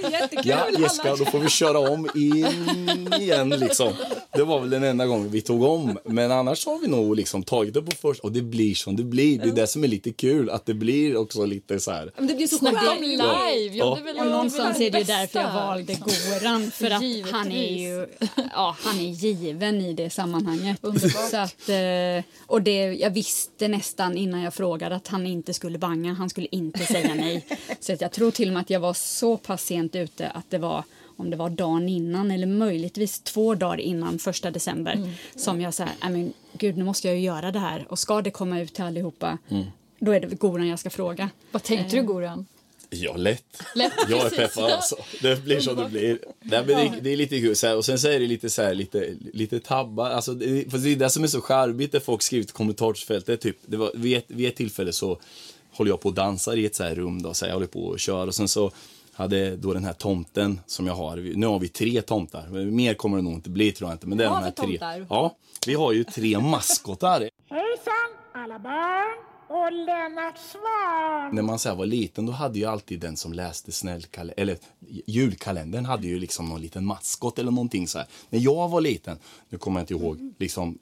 [0.45, 3.93] ja Jessica, då får vi köra om in igen liksom.
[4.33, 5.99] Det var väl den enda gången vi tog om.
[6.05, 9.05] Men annars har vi nog liksom tagit det på först och det blir som det
[9.05, 9.39] blir.
[9.39, 12.13] Det är det som är lite kul, att det blir också lite så här.
[12.17, 13.77] Men det blir så skönt live.
[13.77, 13.99] Ja.
[14.21, 14.27] Ja.
[14.27, 16.71] Och någonstans är det därför jag valde Goran.
[16.71, 18.07] För att han är ju
[18.53, 20.81] ja, han är given i det sammanhanget.
[21.31, 25.79] Så att, eh, och det, jag visste nästan innan jag frågade att han inte skulle
[25.79, 26.13] banga.
[26.13, 27.47] Han skulle inte säga nej.
[27.81, 30.51] Så att jag tror till och med att jag var så pass sent ute att
[30.51, 30.85] det var
[31.21, 35.11] om det var dagen innan eller möjligtvis två dagar innan första december mm.
[35.37, 38.31] som jag sa, men gud nu måste jag ju göra det här och ska det
[38.31, 39.65] komma ut till allihopa mm.
[39.99, 41.31] då är det Goran jag ska fråga.
[41.51, 42.03] Vad tänkte eh.
[42.03, 42.47] du Goran?
[42.91, 43.63] Ja, lätt.
[43.75, 44.97] lätt jag är peppad alltså.
[45.23, 46.19] Det blir som det blir.
[46.41, 47.57] Nej, men det, det är lite kul.
[47.57, 50.11] Så här, och sen så är det lite så här, lite, lite tabbar.
[50.11, 53.41] Alltså, det, för det är det som är så charmigt när folk skriver i kommentarsfältet.
[53.41, 55.19] Typ, det var, vid, ett, vid ett tillfälle så
[55.73, 57.23] håller jag på och dansar i ett så här rum.
[57.23, 58.27] Då, så här, jag håller på och kör.
[58.27, 58.71] Och sen så
[59.13, 61.17] hade då den här tomten som jag har.
[61.17, 62.49] Nu har vi tre tomtar.
[62.71, 64.07] Mer kommer det nog inte bli tror jag inte.
[64.07, 64.67] Men det är de här tre.
[64.67, 65.07] Tomtar?
[65.11, 67.21] Ja, vi har ju tre maskotar.
[67.51, 67.95] Hejsan
[68.33, 69.30] alla barn!
[69.51, 71.35] Och Lennart Swahn.
[71.35, 74.59] När man så var liten då hade ju alltid den som läste snällkalendern, eller
[75.07, 78.07] julkalendern hade ju liksom någon liten maskot eller någonting så här.
[78.31, 80.79] När jag var liten, nu kommer jag inte ihåg, liksom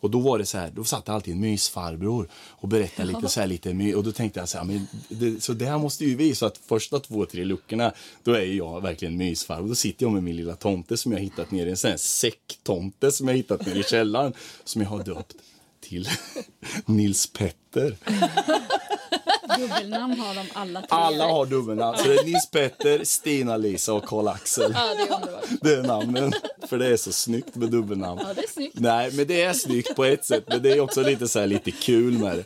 [0.00, 3.40] och då var det så här, då satt alltid en mysfarbror och berättade lite så
[3.40, 6.16] här lite och då tänkte jag så här, men det, så det här måste ju
[6.16, 9.68] vi, så att första två, tre luckorna, då är jag verkligen mysfarbror.
[9.68, 11.96] Då sitter jag med min lilla tomte som jag hittat ner i en sån här
[11.96, 14.32] säcktomte som jag hittat ner i källaren,
[14.64, 15.36] som jag har döpt
[15.80, 16.08] till
[16.86, 17.26] Nils
[17.70, 17.96] Petter.
[19.58, 20.88] Dubbelnamn har de alla tre.
[20.90, 21.98] Alla har dubbelnamn.
[21.98, 24.72] Så det är Nils Petter, Stina-Lisa och Karl-Axel.
[24.74, 26.32] Ja, det, är det är namnen.
[26.68, 28.20] För det är så snyggt med dubbelnamn.
[28.24, 28.78] Ja, det är snyggt.
[28.78, 30.44] Nej, men det är snyggt på ett sätt.
[30.46, 32.44] Men det är också lite, så här, lite kul med det.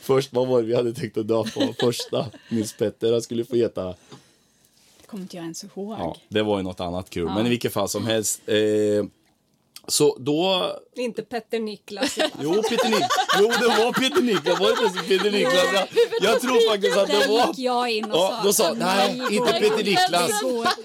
[0.00, 2.26] Först, vad var det vi hade tänkt att döpa första?
[2.48, 3.94] Nils Petter, han skulle få heta
[5.06, 5.96] det kommer inte jag ens ihåg.
[5.98, 7.26] Ja, det var ju något annat kul.
[7.26, 7.34] Ja.
[7.34, 8.40] Men i vilket fall som helst.
[8.46, 8.56] Eh,
[9.88, 10.72] så då...
[10.96, 12.18] Inte Petter Niklas.
[12.40, 13.10] jo, Peter Niklas.
[13.40, 14.60] Jo, det var Peter Niklas.
[14.60, 15.64] Var det Peter Niklas?
[15.74, 15.88] Jag,
[16.20, 17.54] jag tror faktiskt att det var...
[17.56, 18.40] jag in och ja.
[18.44, 20.30] Då sa nej, inte Peter Niklas.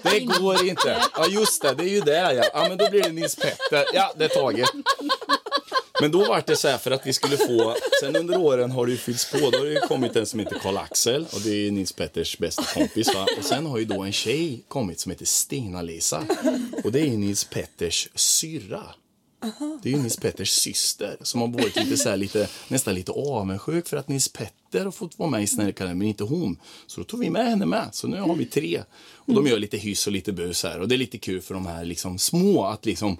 [0.02, 1.02] Det går inte.
[1.16, 1.74] Ja, just det.
[1.74, 2.44] Det är ju det, ja.
[2.52, 3.84] ja men då blir det Nils Petter.
[3.92, 4.70] Ja, det är taget.
[6.02, 8.86] Men då var det så här för att vi skulle få, sen under åren har
[8.86, 11.70] det ju fyllts på, då har det kommit en som heter Karl-Axel och det är
[11.70, 13.26] Nils Petters bästa kompis va?
[13.38, 16.26] Och sen har ju då en tjej kommit som heter Stina-Lisa
[16.84, 18.82] och det är Nils Petters syrra.
[19.82, 23.12] Det är ju Nils Petters syster som har varit lite så här, lite, nästan lite
[23.12, 26.56] avundsjuk för att Nils Petter har fått vara med i Snärkaren men inte hon.
[26.86, 27.88] Så då tog vi med henne med.
[27.92, 28.82] Så nu har vi tre.
[29.14, 31.54] Och de gör lite hyss och lite bus här och det är lite kul för
[31.54, 33.18] de här liksom små att liksom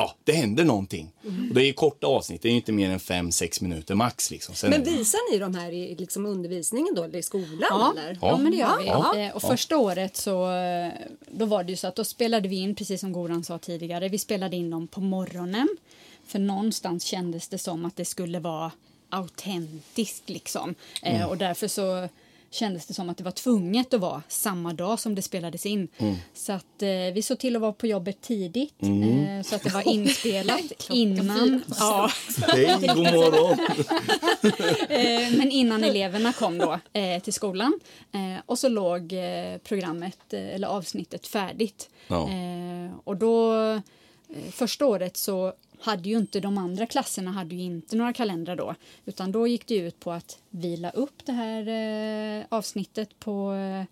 [0.00, 1.12] ja, det händer någonting.
[1.24, 1.48] Mm.
[1.48, 4.30] Och det är korta avsnitt, det är inte mer än 5-6 minuter max.
[4.30, 4.54] Liksom.
[4.54, 7.58] Sen men visar ni de här i liksom undervisningen då, eller i skolan?
[7.60, 8.18] Ja, eller?
[8.20, 8.28] ja.
[8.28, 8.86] ja men det gör vi.
[8.86, 9.16] Ja.
[9.16, 10.92] Eh, och första året så eh,
[11.30, 14.08] då var det ju så att då spelade vi in, precis som Goran sa tidigare,
[14.08, 15.68] vi spelade in dem på morgonen.
[16.26, 18.70] För någonstans kändes det som att det skulle vara
[19.08, 20.74] autentiskt liksom.
[21.02, 21.28] Eh, mm.
[21.28, 22.08] och därför så
[22.50, 25.88] kändes det som att det var tvunget att vara samma dag som det spelades in.
[25.98, 26.16] Mm.
[26.34, 29.38] Så att eh, vi såg till att vara på jobbet tidigt mm.
[29.38, 31.62] eh, så att det var inspelat innan.
[31.80, 32.10] Ja.
[32.48, 33.58] Hej, god morgon!
[34.88, 37.80] eh, men innan eleverna kom då eh, till skolan
[38.12, 41.88] eh, och så låg eh, programmet eller avsnittet färdigt.
[42.08, 42.28] Ja.
[43.04, 43.54] och då
[44.50, 48.74] första året så hade ju inte de andra klasserna hade ju inte några kalendrar då.
[49.04, 51.68] Utan då gick det ut på att vila upp det här
[52.40, 53.84] eh, avsnittet på eh,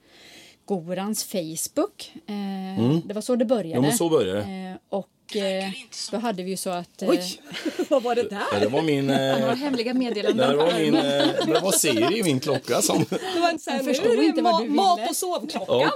[0.65, 2.13] Gorans Facebook.
[2.27, 3.01] Eh, mm.
[3.05, 3.87] Det var så det började.
[3.87, 4.41] Ja, så började.
[4.41, 5.71] Eh, och Eh,
[6.11, 7.03] då hade vi ju så att...
[7.03, 7.41] Eh, Oj,
[7.89, 8.61] vad var det där?
[8.61, 9.11] Det var min...
[9.11, 10.51] Eh, var hemliga meddelanden.
[10.51, 11.03] Det var, min, eh,
[11.47, 13.05] det var Siri, min klocka som...
[13.11, 14.77] Det var en sån, förstod nu inte vad du ville.
[14.77, 15.91] Mat och sovklockan.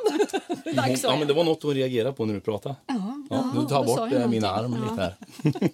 [0.65, 0.87] Ja.
[1.03, 2.75] ja, men det var något hon reagerade på när du pratade.
[2.87, 4.91] Ja, ja, du tar bort eh, min arm ja.
[4.91, 5.15] lite här.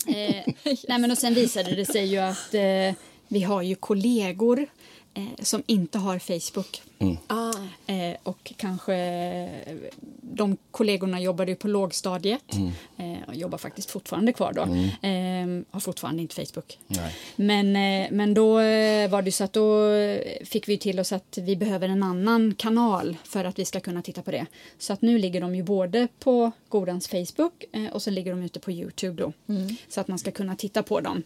[0.07, 0.55] eh,
[0.89, 2.95] nej, men och sen visade det sig ju att eh,
[3.29, 4.67] vi har ju kollegor
[5.19, 6.83] eh, som inte har Facebook.
[6.99, 7.17] Mm.
[7.27, 7.53] Ah.
[7.93, 8.95] Eh, och kanske
[10.21, 12.73] de kollegorna jobbade ju på lågstadiet mm.
[12.97, 14.63] eh, och jobbar faktiskt fortfarande kvar då.
[14.63, 15.61] Mm.
[15.61, 16.79] Eh, har fortfarande inte Facebook.
[16.87, 17.15] Nej.
[17.37, 19.91] Men, eh, men då eh, var det så att då
[20.45, 24.03] fick vi till oss att vi behöver en annan kanal för att vi ska kunna
[24.03, 24.47] titta på det.
[24.79, 28.43] Så att nu ligger de ju både på Godans Facebook eh, och så ligger de
[28.43, 29.33] ute på Youtube då.
[29.55, 29.77] Mm.
[29.89, 31.23] Så att man ska kunna titta på dem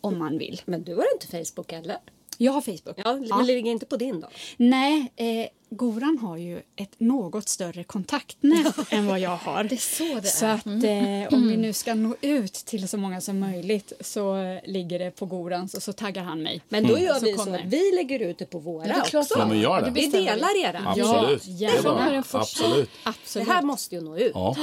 [0.00, 0.60] om man vill.
[0.64, 1.98] Men du har inte Facebook eller?
[2.42, 2.98] Jag har Facebook.
[3.04, 3.40] Ja, men ja.
[3.40, 4.28] ligger inte på din då?
[4.56, 9.64] Nej, eh, Goran har ju ett något större kontaktnät än vad jag har.
[9.64, 10.54] Det är så det så är.
[10.54, 11.22] att mm.
[11.22, 15.10] eh, om vi nu ska nå ut till så många som möjligt så ligger det
[15.10, 16.62] på Gorans och så taggar han mig.
[16.68, 19.18] Men då gör så vi så att vi lägger ut det på våra ja, det
[19.18, 19.38] också.
[19.38, 19.90] Ja, men gör det.
[19.90, 20.82] Vi delar era.
[20.86, 21.42] Absolut.
[21.46, 22.24] Ja, gärna.
[22.32, 22.90] Absolut.
[23.02, 23.48] Absolut.
[23.48, 24.32] Det här måste ju nå ut.
[24.34, 24.56] Ja.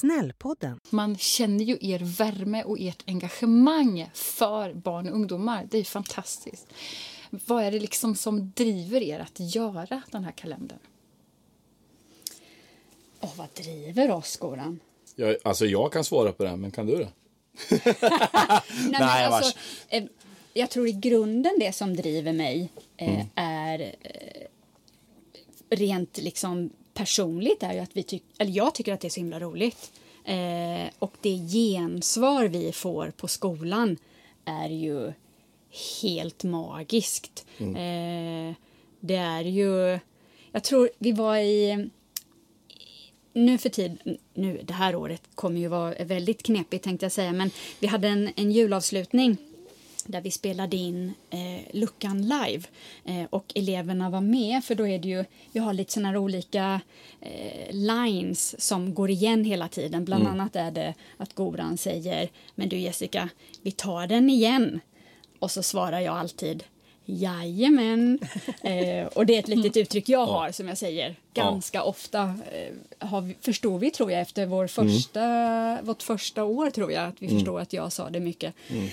[0.00, 0.80] Snällpodden.
[0.90, 5.68] Man känner ju er värme och ert engagemang för barn och ungdomar.
[5.70, 6.66] Det är fantastiskt.
[7.30, 10.78] Vad är det liksom som driver er att göra den här kalendern?
[13.20, 14.80] Oh, vad driver oss, Goran?
[15.16, 17.08] Jag, alltså jag kan svara på det, men kan du det?
[17.70, 17.90] Nej,
[18.90, 19.58] Nej alltså,
[19.88, 20.04] eh,
[20.52, 23.26] jag tror i grunden det som driver mig eh, mm.
[23.34, 24.46] är eh,
[25.70, 29.20] rent liksom personligt är ju att vi tyck, eller jag tycker att det är så
[29.20, 29.92] himla roligt.
[30.24, 33.96] Eh, och det gensvar vi får på skolan
[34.44, 35.12] är ju
[36.02, 37.46] helt magiskt.
[37.58, 37.76] Mm.
[37.76, 38.54] Eh,
[39.00, 39.98] det är ju...
[40.52, 41.88] Jag tror vi var i...
[43.32, 47.32] Nu för tid, nu det här året kommer ju vara väldigt knepigt tänkte jag säga,
[47.32, 49.36] men vi hade en, en julavslutning
[50.08, 52.62] där vi spelade in eh, luckan live
[53.04, 56.80] eh, och eleverna var med för då är det ju, vi har lite sådana olika
[57.20, 60.04] eh, lines som går igen hela tiden.
[60.04, 60.32] Bland mm.
[60.32, 63.28] annat är det att Goran säger men du Jessica,
[63.62, 64.80] vi tar den igen.
[65.38, 66.64] Och så svarar jag alltid
[67.10, 68.18] Jajamän.
[68.62, 72.22] eh, och det är ett litet uttryck jag har som jag säger ganska ofta.
[72.22, 74.68] Eh, har, förstod vi tror jag efter vår mm.
[74.68, 75.84] första, mm.
[75.84, 77.38] vårt första år tror jag att vi mm.
[77.38, 78.54] förstod att jag sa det mycket.
[78.68, 78.88] Mm.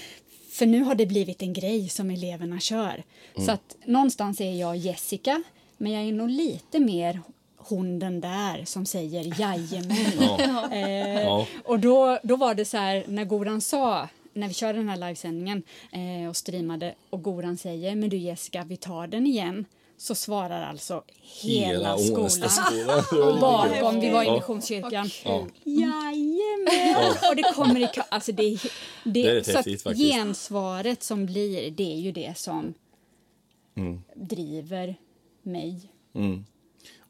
[0.55, 3.03] För nu har det blivit en grej som eleverna kör.
[3.35, 3.45] Mm.
[3.45, 5.43] Så att någonstans är jag Jessica,
[5.77, 7.21] men jag är nog lite mer
[7.57, 9.97] hon den där som säger jajamän.
[10.39, 10.71] Ja.
[10.71, 11.47] eh, ja.
[11.65, 14.97] Och då, då var det så här när Goran sa när vi körde den här
[14.97, 19.65] livesändningen eh, och streamade och Goran säger men du Jessica vi tar den igen
[19.97, 21.03] så svarar alltså
[21.43, 22.29] hela, hela skolan,
[23.03, 23.39] skolan.
[23.39, 25.09] bakom, vi var i Missionskyrkan.
[25.23, 25.47] Ja.
[25.63, 26.91] Jajamän!
[26.91, 27.29] Ja.
[27.29, 28.57] Och det kommer i alltså det,
[29.03, 32.73] det, det är så häftigt, gensvaret som blir, det är ju det som
[33.75, 34.01] mm.
[34.15, 34.95] driver
[35.43, 35.91] mig.
[36.15, 36.45] Mm.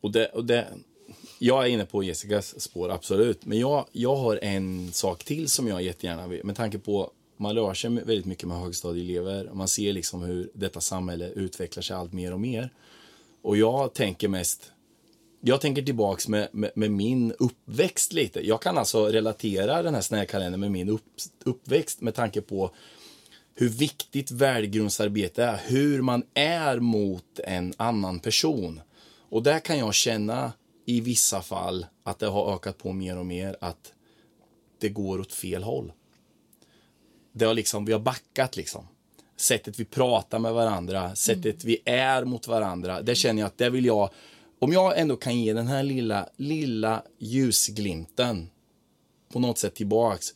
[0.01, 0.67] Och det, och det,
[1.39, 3.45] jag är inne på Jessicas spår, absolut.
[3.45, 7.55] Men jag, jag har en sak till som jag jättegärna vill, med tanke på man
[7.55, 9.49] rör sig väldigt mycket med högstadieelever.
[9.53, 12.69] Man ser liksom hur detta samhälle utvecklar sig allt mer och mer.
[13.41, 14.71] Och jag tänker mest
[15.47, 18.47] jag tänker tillbaks med, med, med, min uppväxt lite.
[18.47, 21.03] Jag kan alltså relatera den här snäkalendern med min upp,
[21.43, 22.71] uppväxt med tanke på
[23.55, 28.81] hur viktigt värdegrundsarbete är, hur man är mot en annan person.
[29.29, 30.53] Och där kan jag känna
[30.85, 33.93] i vissa fall att det har ökat på mer och mer att
[34.79, 35.91] det går åt fel håll
[37.35, 38.87] det har liksom, vi har backat liksom.
[39.37, 41.57] Sättet vi pratar med varandra, sättet mm.
[41.63, 43.01] vi är mot varandra.
[43.01, 44.09] Det känner jag att det vill jag,
[44.59, 48.49] om jag ändå kan ge den här lilla, lilla ljusglimten
[49.33, 50.33] på något sätt tillbaks.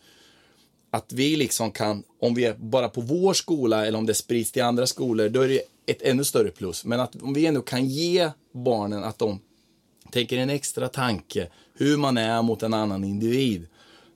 [0.91, 4.51] Att vi liksom kan, om vi är bara på vår skola eller om det sprids
[4.51, 6.85] till andra skolor, då är det ett ännu större plus.
[6.85, 9.39] Men att om vi ändå kan ge barnen att de
[10.11, 13.67] tänker en extra tanke hur man är mot en annan individ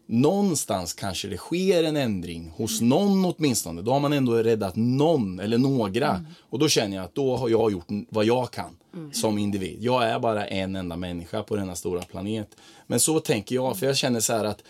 [0.05, 3.81] någonstans kanske det sker en ändring hos någon åtminstone.
[3.81, 6.09] Då har man ändå räddat någon eller några.
[6.09, 6.25] Mm.
[6.49, 9.13] Och då känner jag att då har jag gjort vad jag kan mm.
[9.13, 9.77] som individ.
[9.81, 12.55] Jag är bara en enda människa på denna stora planet.
[12.87, 14.63] Men så tänker jag, för jag känner så här att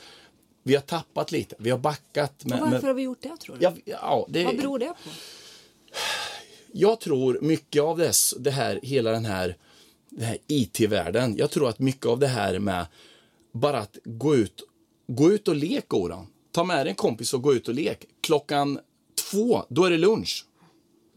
[0.64, 2.46] vi har tappat lite, vi har backat.
[2.46, 3.64] Med, och varför med, har vi gjort det tror du?
[3.64, 5.10] Ja, ja, det, vad beror det på?
[6.72, 9.58] Jag tror mycket av det, det här, hela den här,
[10.20, 11.36] här IT-världen.
[11.38, 12.86] Jag tror att mycket av det här med
[13.52, 14.64] bara att gå ut
[15.16, 16.28] Gå ut och lek, Goran.
[16.52, 18.06] Ta med dig en kompis och gå ut och lek.
[18.22, 18.80] Klockan
[19.32, 20.46] två, då är det lunch.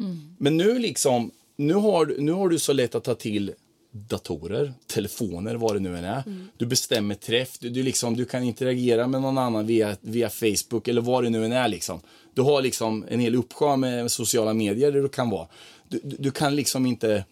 [0.01, 0.37] Mm.
[0.39, 3.53] Men nu liksom, nu har, nu har du så lätt att ta till
[3.91, 6.23] datorer, telefoner, vad det nu än är.
[6.27, 6.49] Mm.
[6.57, 10.89] Du bestämmer träff, du, du, liksom, du kan interagera med någon annan via, via Facebook
[10.89, 11.69] eller vad det nu än är.
[11.69, 12.01] Liksom.
[12.35, 15.49] Du har liksom en hel uppsjö med sociala medier där du kan vara.
[15.89, 17.25] Du, du, du, kan liksom inte,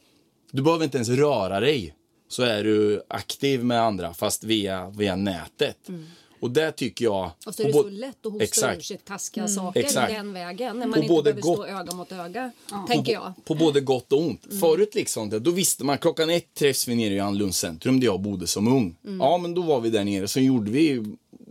[0.50, 1.94] du behöver inte ens röra dig
[2.28, 5.88] så är du aktiv med andra fast via, via nätet.
[5.88, 6.06] Mm.
[6.44, 7.30] Och det tycker jag...
[7.46, 8.78] Och så är det så lätt att hosta exakt.
[8.78, 9.54] ur sig taskiga mm.
[9.54, 10.12] saker exakt.
[10.12, 10.78] den vägen.
[10.78, 12.50] När man på inte behöver gott, stå öga mot öga.
[12.70, 12.86] Ja.
[12.88, 13.32] Tänker jag.
[13.44, 14.46] På, både gott och ont.
[14.46, 14.60] Mm.
[14.60, 18.20] Förut liksom, då visste man klockan ett träffs vi nere i Anlunds centrum där jag
[18.20, 18.96] bodde som ung.
[19.04, 19.20] Mm.
[19.20, 20.28] Ja men då var vi där nere.
[20.28, 21.04] Så gjorde vi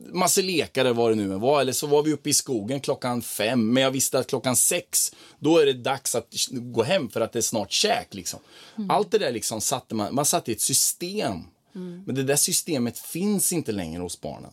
[0.07, 1.61] massor lekar vad det nu var.
[1.61, 3.73] Eller så var vi uppe i skogen klockan fem.
[3.73, 7.31] Men jag visste att klockan sex, då är det dags att gå hem för att
[7.31, 8.13] det är snart käk.
[8.13, 8.39] Liksom.
[8.77, 8.91] Mm.
[8.91, 11.43] Allt det där liksom satte man, man satte ett system.
[11.75, 12.03] Mm.
[12.05, 14.51] Men det där systemet finns inte längre hos barnen.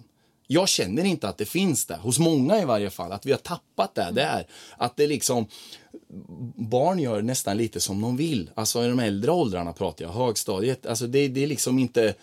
[0.53, 3.39] Jag känner inte att det finns där, hos många i varje fall, att vi har
[3.39, 4.47] tappat det där.
[4.77, 5.47] Att det liksom,
[6.57, 8.51] barn gör nästan lite som de vill.
[8.55, 10.87] Alltså i de äldre åldrarna pratar jag, högstadiet.
[10.87, 12.15] Alltså det, det är liksom inte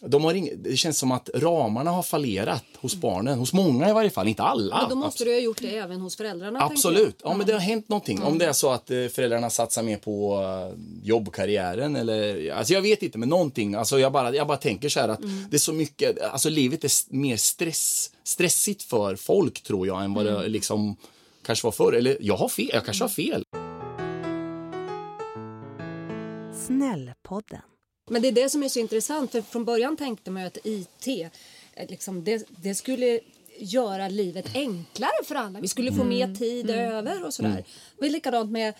[0.00, 3.92] de har ing, det känns som att ramarna har fallerat hos barnen, hos många i
[3.92, 4.80] varje fall, inte alla.
[4.80, 6.60] Men då måste du ha gjort det även hos föräldrarna.
[6.60, 8.16] Absolut, ja, men det har hänt någonting.
[8.16, 8.28] Mm.
[8.28, 12.82] Om det är så att eh, föräldrarna satsar mer på uh, jobbkarriären eller, alltså jag
[12.82, 13.74] vet inte, men någonting.
[13.74, 15.44] Alltså jag bara, jag bara tänker så här att mm.
[15.50, 20.14] det är så mycket, alltså livet är mer stress, stressigt för folk tror jag än
[20.14, 20.42] vad mm.
[20.42, 20.96] det liksom
[21.42, 21.92] kanske var förr.
[21.92, 23.42] Eller jag har fel, jag kanske har fel.
[26.66, 27.60] Snällpodden
[28.10, 30.58] men det är det som är så intressant, för från början tänkte man ju att
[30.64, 31.08] IT,
[31.74, 33.20] eh, liksom, det, det skulle
[33.58, 35.60] göra livet enklare för alla.
[35.60, 36.08] Vi skulle få mm.
[36.08, 36.92] mer tid mm.
[36.92, 37.50] över och sådär.
[37.50, 37.64] Mm.
[37.98, 38.74] Det är likadant med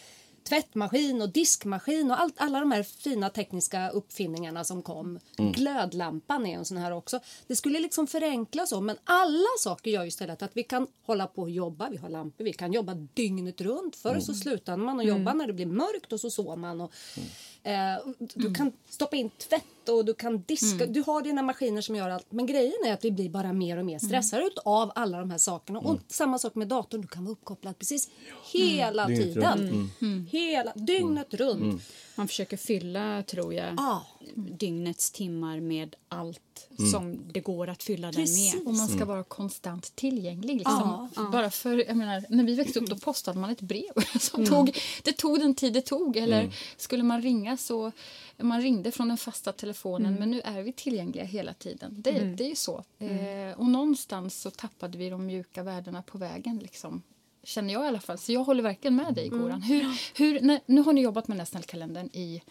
[0.49, 5.19] tvättmaskin och diskmaskin och allt, alla de här fina tekniska uppfinningarna som kom.
[5.39, 5.53] Mm.
[5.53, 7.21] Glödlampan är en sån här också.
[7.47, 11.27] Det skulle liksom förenkla så, men alla saker gör ju istället att vi kan hålla
[11.27, 11.89] på och jobba.
[11.91, 13.97] Vi har lampor, vi kan jobba dygnet runt.
[13.97, 14.23] Förr mm.
[14.23, 15.39] så slutade man att jobba mm.
[15.39, 16.81] när det blev mörkt och så sov man.
[16.81, 17.29] Och, mm.
[17.69, 18.55] Eh, du mm.
[18.55, 20.85] kan stoppa in tvätt och du kan diska.
[20.85, 20.93] Mm.
[20.93, 22.27] Du har dina maskiner som gör allt.
[22.31, 24.01] Men grejen är att vi blir bara mer och mer mm.
[24.01, 24.53] stressade mm.
[24.65, 25.79] av alla de här sakerna.
[25.79, 27.01] Och samma sak med datorn.
[27.01, 28.11] Du kan vara uppkopplad precis
[28.53, 29.91] hela tiden.
[30.31, 31.83] Hela, dygnet runt.
[32.19, 34.01] Man försöker fylla, tror jag, ah.
[34.35, 36.91] dygnets timmar med allt mm.
[36.91, 38.53] som det går att fylla Precis.
[38.53, 38.69] den med.
[38.69, 39.09] Och man ska mm.
[39.09, 40.57] vara konstant tillgänglig.
[40.57, 41.09] Liksom.
[41.17, 43.93] Ah, Bara för, jag menar, när vi växte upp då postade man ett brev.
[44.21, 44.51] Som mm.
[44.51, 46.17] tog, det tog den tid det tog.
[46.17, 46.53] Eller mm.
[46.77, 47.93] skulle man ringa så
[48.37, 50.21] man ringde från den fasta telefonen mm.
[50.21, 51.95] men nu är vi tillgängliga hela tiden.
[51.99, 52.37] Det, mm.
[52.37, 52.85] det är ju så.
[52.99, 56.59] Eh, och någonstans så tappade vi de mjuka värdena på vägen.
[56.59, 57.03] Liksom
[57.49, 58.19] känner jag i alla fall.
[58.19, 59.63] Så jag håller verkligen med dig, Goran.
[59.63, 59.63] Mm.
[59.63, 62.43] Hur, hur, när, nu har ni jobbat med Näsnällkalendern i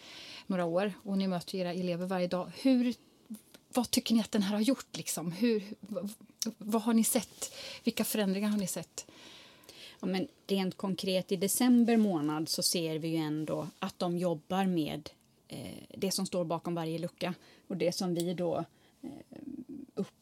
[0.48, 2.52] några år och ni möter era elever varje dag.
[2.62, 2.94] Hur,
[3.74, 4.98] vad tycker ni att den här har gjort?
[4.98, 5.32] Liksom?
[5.32, 6.10] Hur, vad,
[6.58, 7.54] vad har ni sett?
[7.84, 9.06] Vilka förändringar har ni sett?
[10.00, 14.66] Ja, men rent konkret, i december månad så ser vi ju ändå att de jobbar
[14.66, 15.10] med
[15.48, 17.34] eh, det som står bakom varje lucka
[17.68, 18.66] och det som vi då
[19.02, 19.10] eh,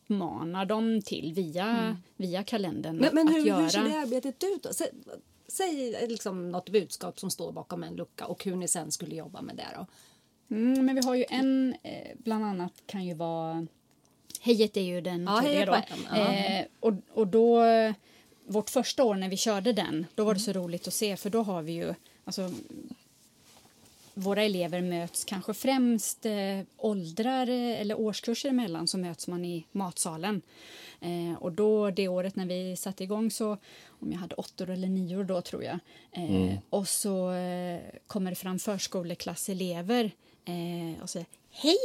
[0.05, 1.97] uppmanar dem till via, mm.
[2.15, 3.61] via kalendern men, men hur, att göra.
[3.61, 4.63] hur ser det arbetet ut?
[4.63, 4.73] Då?
[4.73, 4.89] Säg,
[5.47, 9.41] säg liksom något budskap som står bakom en lucka och hur ni sen skulle jobba
[9.41, 9.67] med det.
[9.75, 9.85] Då.
[10.55, 13.67] Mm, men vi har ju en, eh, bland annat kan ju vara
[14.41, 15.77] Hejet är ju den ja, tidiga då.
[16.11, 16.33] Ja.
[16.33, 17.63] Eh, och, och då,
[18.45, 21.29] vårt första år när vi körde den, då var det så roligt att se för
[21.29, 21.93] då har vi ju,
[22.25, 22.51] alltså
[24.15, 29.65] våra elever möts kanske främst eh, åldrar eh, eller årskurser emellan så möts man i
[29.71, 30.41] matsalen.
[31.01, 34.87] Eh, och då det året när vi satte igång så, om jag hade åttor eller
[34.87, 35.79] nior då tror jag,
[36.11, 36.57] eh, mm.
[36.69, 40.11] och så eh, kommer det fram förskoleklasselever
[40.45, 41.77] eh, och säger hej,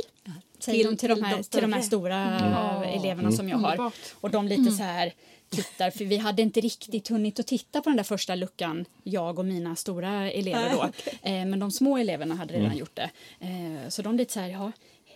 [0.59, 3.01] säger till, de till, de här, till de här stora mm.
[3.01, 3.93] eleverna som jag har.
[4.21, 4.75] Och de lite mm.
[4.75, 5.15] så här
[5.51, 9.39] tittar, för vi hade inte riktigt hunnit att titta på den där första luckan, jag
[9.39, 10.83] och mina stora elever då.
[11.23, 12.79] Eh, men de små eleverna hade redan mm.
[12.79, 13.11] gjort det.
[13.41, 14.73] Eh, så de lite så här, ja,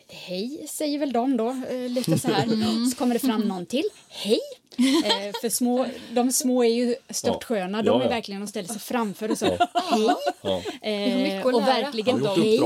[0.09, 2.45] hej säger väl de då, eh, lite så här.
[2.45, 2.87] Mm.
[2.87, 4.41] Så kommer det fram någon till, hej.
[4.79, 7.83] Eh, för små, de små är ju störtsköna, ja.
[7.83, 9.59] de är verkligen att ställa sig framför och så, hej.
[10.43, 10.63] Ja.
[10.89, 12.61] Eh, och verkligen då, hej.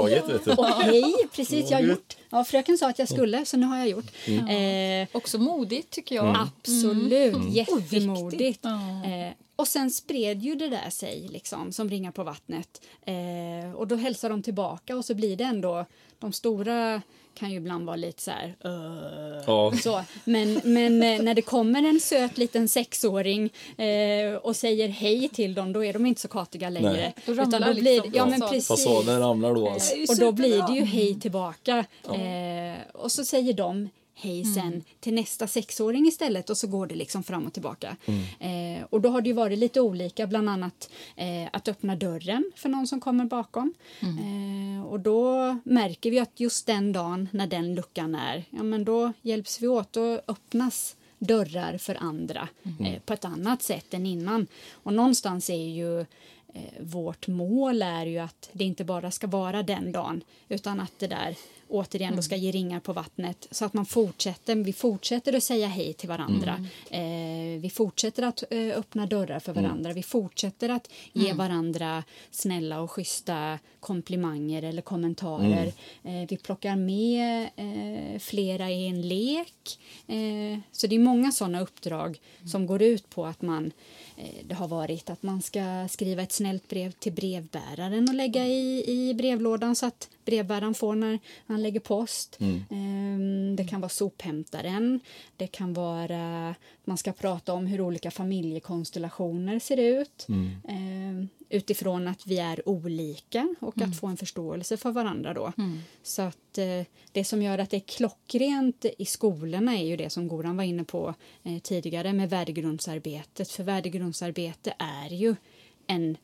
[0.56, 2.16] Och hej, precis, jag har gjort.
[2.30, 4.06] Ja, fröken sa att jag skulle, så nu har jag gjort.
[4.26, 5.02] Mm.
[5.02, 6.28] Eh, Också modigt tycker jag.
[6.28, 6.40] Mm.
[6.40, 7.48] Absolut, mm.
[7.48, 8.64] jättemodigt.
[8.64, 12.82] Eh, och sen spred ju det där sig liksom, som ringar på vattnet.
[13.06, 15.86] Eh, och då hälsar de tillbaka och så blir det ändå
[16.18, 17.02] de stora
[17.38, 18.56] kan ju ibland vara lite så här...
[18.64, 19.72] Uh, ja.
[19.82, 20.04] så.
[20.24, 25.54] Men, men eh, när det kommer en söt liten sexåring eh, och säger hej till
[25.54, 26.90] dem, då är de inte så katiga längre.
[26.90, 27.14] Nej.
[27.26, 28.68] Då ramlar Utan då blir, liksom ja, men precis.
[28.68, 29.68] Fasaden ramlar då.
[29.68, 29.94] Alltså.
[30.08, 31.84] Och då blir det ju hej tillbaka.
[32.06, 32.14] Ja.
[32.14, 33.88] Eh, och så säger de
[34.20, 34.82] hej sen mm.
[35.00, 37.96] till nästa sexåring istället och så går det liksom fram och tillbaka.
[38.06, 38.78] Mm.
[38.78, 42.52] Eh, och då har det ju varit lite olika, bland annat eh, att öppna dörren
[42.56, 43.74] för någon som kommer bakom.
[44.00, 44.78] Mm.
[44.78, 48.84] Eh, och då märker vi att just den dagen när den luckan är, ja men
[48.84, 52.84] då hjälps vi åt, då öppnas dörrar för andra mm.
[52.94, 54.46] eh, på ett annat sätt än innan.
[54.72, 59.62] Och någonstans är ju eh, vårt mål är ju att det inte bara ska vara
[59.62, 61.36] den dagen utan att det där
[61.68, 62.44] återigen då ska mm.
[62.44, 66.66] ge ringar på vattnet så att man fortsätter, vi fortsätter att säga hej till varandra.
[66.90, 67.56] Mm.
[67.56, 69.62] Eh, vi fortsätter att eh, öppna dörrar för mm.
[69.62, 69.90] varandra.
[69.90, 69.94] Mm.
[69.94, 71.36] Vi fortsätter att ge mm.
[71.36, 75.72] varandra snälla och schyssta komplimanger eller kommentarer.
[76.02, 76.22] Mm.
[76.22, 79.78] Eh, vi plockar med eh, flera i en lek.
[80.06, 83.72] Eh, så det är många sådana uppdrag som går ut på att man
[84.44, 88.84] det har varit att man ska skriva ett snällt brev till brevbäraren och lägga i,
[88.86, 92.36] i brevlådan så att brevbäraren får när han lägger post.
[92.40, 92.64] Mm.
[92.70, 95.00] Ehm, det kan vara sophämtaren.
[95.36, 96.54] Det kan vara
[96.84, 100.26] man ska prata om hur olika familjekonstellationer ser ut.
[100.28, 101.28] Mm.
[101.50, 103.90] Utifrån att vi är olika och mm.
[103.90, 105.34] att få en förståelse för varandra.
[105.34, 105.52] Då.
[105.58, 105.78] Mm.
[106.02, 106.82] Så att eh,
[107.12, 110.64] Det som gör att det är klockrent i skolorna är ju det som Goran var
[110.64, 113.50] inne på eh, tidigare med värdegrundsarbetet.
[113.50, 115.36] För värdegrundsarbete är ju
[115.86, 116.16] en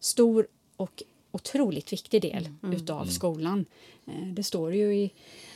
[0.00, 0.46] stor
[0.76, 2.76] och otroligt viktig del mm.
[2.76, 3.10] utav mm.
[3.10, 3.64] skolan.
[4.06, 5.10] Eh, det står ju i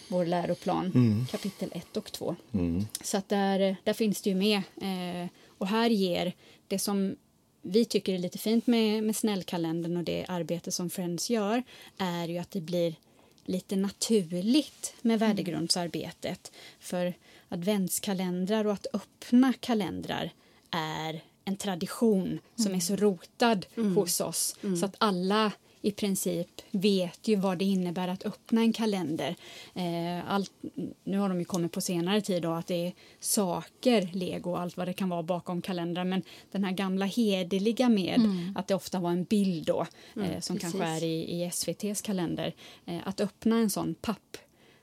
[0.09, 1.26] vår läroplan, mm.
[1.26, 2.36] kapitel 1 och 2.
[2.52, 2.84] Mm.
[3.02, 4.62] Så att där, där finns det ju med.
[4.82, 5.28] Eh,
[5.59, 6.32] och här ger
[6.68, 7.16] det som
[7.65, 11.62] vi tycker är lite fint med, med snällkalendern och det arbete som Friends gör
[11.99, 12.95] är ju att det blir
[13.45, 15.29] lite naturligt med mm.
[15.29, 16.53] värdegrundsarbetet.
[16.81, 17.15] För
[17.49, 20.33] adventskalendrar och att öppna kalendrar
[20.71, 22.77] är en tradition som mm.
[22.77, 23.97] är så rotad mm.
[23.97, 24.77] hos oss mm.
[24.77, 25.53] så att alla
[25.85, 29.37] i princip vet ju vad det innebär att öppna en kalender.
[29.74, 30.53] Eh, allt,
[31.05, 34.61] nu har de ju kommit på senare tid då, att det är saker, lego och
[34.61, 36.22] allt vad det kan vara bakom kalendrar men
[36.53, 38.53] den här gamla hederliga med mm.
[38.57, 40.72] att det ofta var en bild då mm, eh, som precis.
[40.72, 42.55] kanske är i, i SVTs kalender.
[42.87, 44.37] Eh, att öppna en sån papp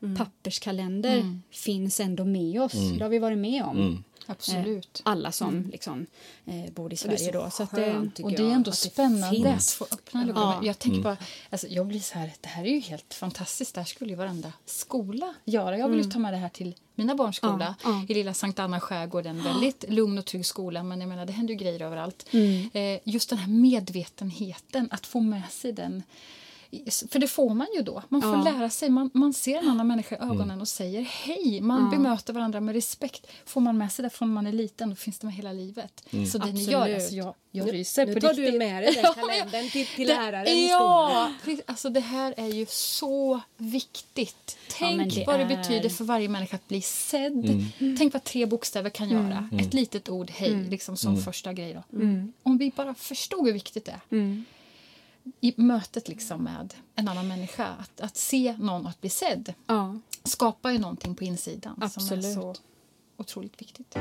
[0.04, 0.16] Mm.
[0.16, 1.41] papperskalender mm.
[1.52, 2.74] finns ändå med oss.
[2.74, 2.97] Mm.
[2.97, 3.78] Det har vi varit med om.
[3.78, 4.04] Mm.
[4.26, 5.01] Absolut.
[5.05, 5.69] Eh, alla som mm.
[5.69, 6.05] liksom,
[6.45, 7.32] eh, bor i Sverige.
[7.32, 7.49] då.
[7.49, 10.59] Så att, skönt, och det är ändå spännande att få öppna ja.
[10.63, 11.03] Jag tänker mm.
[11.03, 11.17] bara,
[11.49, 13.76] alltså, jag blir så här, det här är ju helt fantastiskt.
[13.76, 15.78] Det här skulle ju varenda skola göra.
[15.78, 16.11] Jag vill mm.
[16.11, 18.05] ta med det här till mina barns skola ja, ja.
[18.09, 19.26] i lilla Sankt Anna skärgård.
[19.26, 22.26] En väldigt lugn och trygg skola, men jag menar, det händer ju grejer överallt.
[22.32, 22.69] Mm.
[22.74, 26.03] Eh, just den här medvetenheten, att få med sig den
[27.09, 28.03] för det får man ju då.
[28.09, 28.43] Man får ja.
[28.43, 28.89] lära sig.
[28.89, 30.61] Man, man ser en annan människa i ögonen mm.
[30.61, 31.61] och säger hej.
[31.61, 31.97] Man ja.
[31.97, 33.28] bemöter varandra med respekt.
[33.45, 36.03] Får man med sig det från man är liten, då finns det med hela livet.
[36.11, 36.26] Mm.
[36.26, 36.67] Så det Absolut.
[36.67, 38.53] ni gör, alltså jag, jag ryser nu, nu tar riktigt.
[38.53, 41.36] du med dig den kalendern till, till det, läraren i skolan.
[41.45, 44.57] Ja, alltså det här är ju så viktigt.
[44.69, 47.72] Tänk ja, det vad det betyder för varje människa att bli sedd.
[47.80, 47.97] Mm.
[47.97, 49.30] Tänk vad tre bokstäver kan mm.
[49.30, 49.49] göra.
[49.59, 50.69] Ett litet ord, hej, mm.
[50.69, 51.24] liksom som mm.
[51.24, 51.74] första grej.
[51.74, 51.99] Då.
[52.43, 54.43] Om vi bara förstod hur viktigt det är
[55.41, 57.67] i mötet liksom med en annan människa.
[57.67, 59.99] Att, att se någon och att bli sedd ja.
[60.24, 62.24] skapar ju någonting på insidan Absolut.
[62.24, 62.55] som är så
[63.17, 63.97] otroligt viktigt.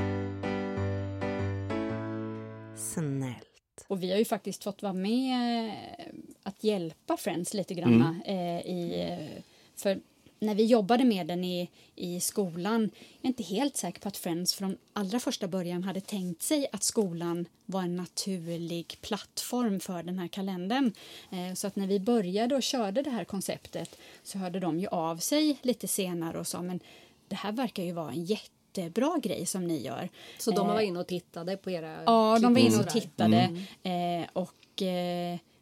[2.76, 3.46] Snällt.
[3.86, 5.68] Och vi har ju faktiskt fått vara med
[5.98, 6.06] eh,
[6.42, 7.94] att hjälpa Friends lite grann.
[7.94, 8.20] Mm.
[8.24, 9.42] Eh, i, eh,
[9.76, 10.00] för
[10.40, 14.16] när vi jobbade med den i, i skolan, jag är inte helt säker på att
[14.16, 20.02] Friends från allra första början hade tänkt sig att skolan var en naturlig plattform för
[20.02, 20.92] den här kalendern.
[21.30, 24.86] Eh, så att när vi började och körde det här konceptet så hörde de ju
[24.86, 26.80] av sig lite senare och sa men
[27.28, 30.08] det här verkar ju vara en jättebra grej som ni gör.
[30.38, 33.50] Så de var eh, inne och tittade på era Ja, de var inne och tittade.
[33.82, 34.22] Mm.
[34.22, 34.82] Eh, och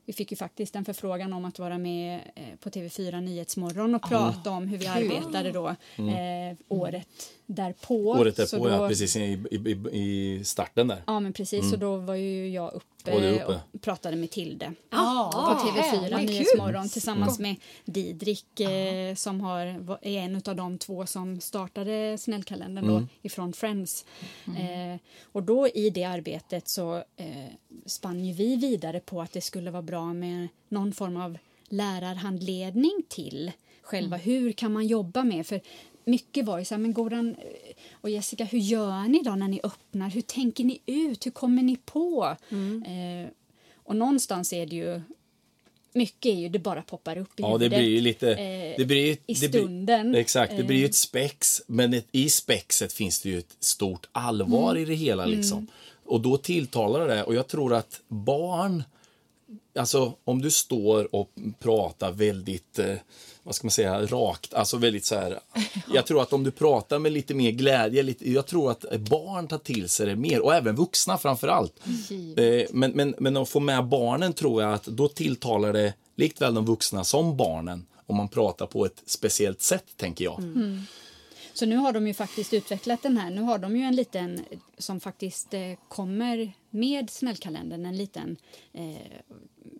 [0.08, 4.02] vi fick ju faktiskt en förfrågan om att vara med eh, på TV4 Nyhetsmorgon och
[4.02, 6.50] prata oh, om hur vi arbetade då mm.
[6.50, 7.08] eh, året
[7.46, 8.10] därpå.
[8.10, 11.02] Året därpå, då, ja, precis i, i, i starten där.
[11.06, 11.60] Ja, men precis.
[11.60, 11.72] Mm.
[11.72, 13.60] Och då var ju jag uppe, och, uppe.
[13.72, 17.50] och pratade med Tilde ah, på TV4 Nyhetsmorgon tillsammans mm.
[17.50, 17.60] med
[17.94, 19.66] Didrik eh, som har,
[20.02, 23.00] är en av de två som startade Snällkalendern mm.
[23.00, 24.04] då, ifrån Friends.
[24.46, 24.92] Mm.
[24.94, 25.00] Eh,
[25.32, 27.26] och då i det arbetet så eh,
[27.86, 31.38] spann ju vi vidare på att det skulle vara bra med någon form av
[31.68, 34.24] lärarhandledning till själva mm.
[34.24, 35.46] hur kan man jobba med.
[35.46, 35.60] För
[36.08, 39.48] mycket var ju så här, men Goran eh, och Jessica, hur gör ni då när
[39.48, 40.10] ni öppnar?
[40.10, 41.26] Hur tänker ni ut?
[41.26, 42.36] Hur kommer ni på?
[42.48, 42.82] Mm.
[42.82, 43.30] Eh,
[43.74, 45.00] och någonstans är det ju
[45.92, 47.70] mycket är ju det bara poppar upp i ja, huvudet.
[47.70, 50.10] Det blir lite, eh, det blir, I stunden.
[50.10, 50.92] Blir, exakt, det blir ett eh.
[50.92, 51.62] spex.
[51.66, 54.82] Men ett, i spexet finns det ju ett stort allvar mm.
[54.82, 55.26] i det hela.
[55.26, 55.58] liksom.
[55.58, 55.70] Mm.
[56.04, 57.24] Och då tilltalar det.
[57.24, 58.82] Och jag tror att barn
[59.78, 62.94] Alltså om du står och pratar väldigt, eh,
[63.48, 65.38] vad ska man säga, rakt, alltså väldigt så här.
[65.94, 69.48] Jag tror att om du pratar med lite mer glädje, lite, jag tror att barn
[69.48, 71.80] tar till sig det mer och även vuxna framför allt.
[72.10, 72.66] Mm.
[72.70, 76.64] men, men, men att få med barnen tror jag att då tilltalar det likt de
[76.64, 80.38] vuxna som barnen om man pratar på ett speciellt sätt tänker jag.
[80.38, 80.82] Mm.
[81.54, 83.30] Så nu har de ju faktiskt utvecklat den här.
[83.30, 84.44] Nu har de ju en liten
[84.78, 88.36] som faktiskt eh, kommer med snällkalendern, en liten
[88.72, 88.96] eh,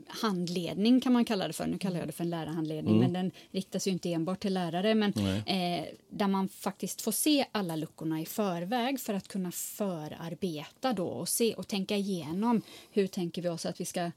[0.07, 1.66] handledning kan man kalla det för.
[1.66, 3.12] Nu kallar jag det för en lärarhandledning, mm.
[3.12, 4.95] men den riktar sig inte enbart till lärare.
[4.95, 5.12] Men
[5.47, 11.07] eh, där man faktiskt får se alla luckorna i förväg för att kunna förarbeta då
[11.07, 14.11] och se och tänka igenom hur tänker vi oss att vi ska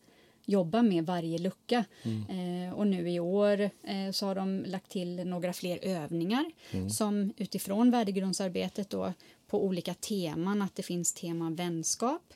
[0.45, 1.85] jobba med varje lucka.
[2.03, 2.67] Mm.
[2.67, 6.89] Eh, och nu i år eh, så har de lagt till några fler övningar mm.
[6.89, 9.13] som utifrån värdegrundsarbetet då
[9.47, 12.33] på olika teman, att det finns tema vänskap,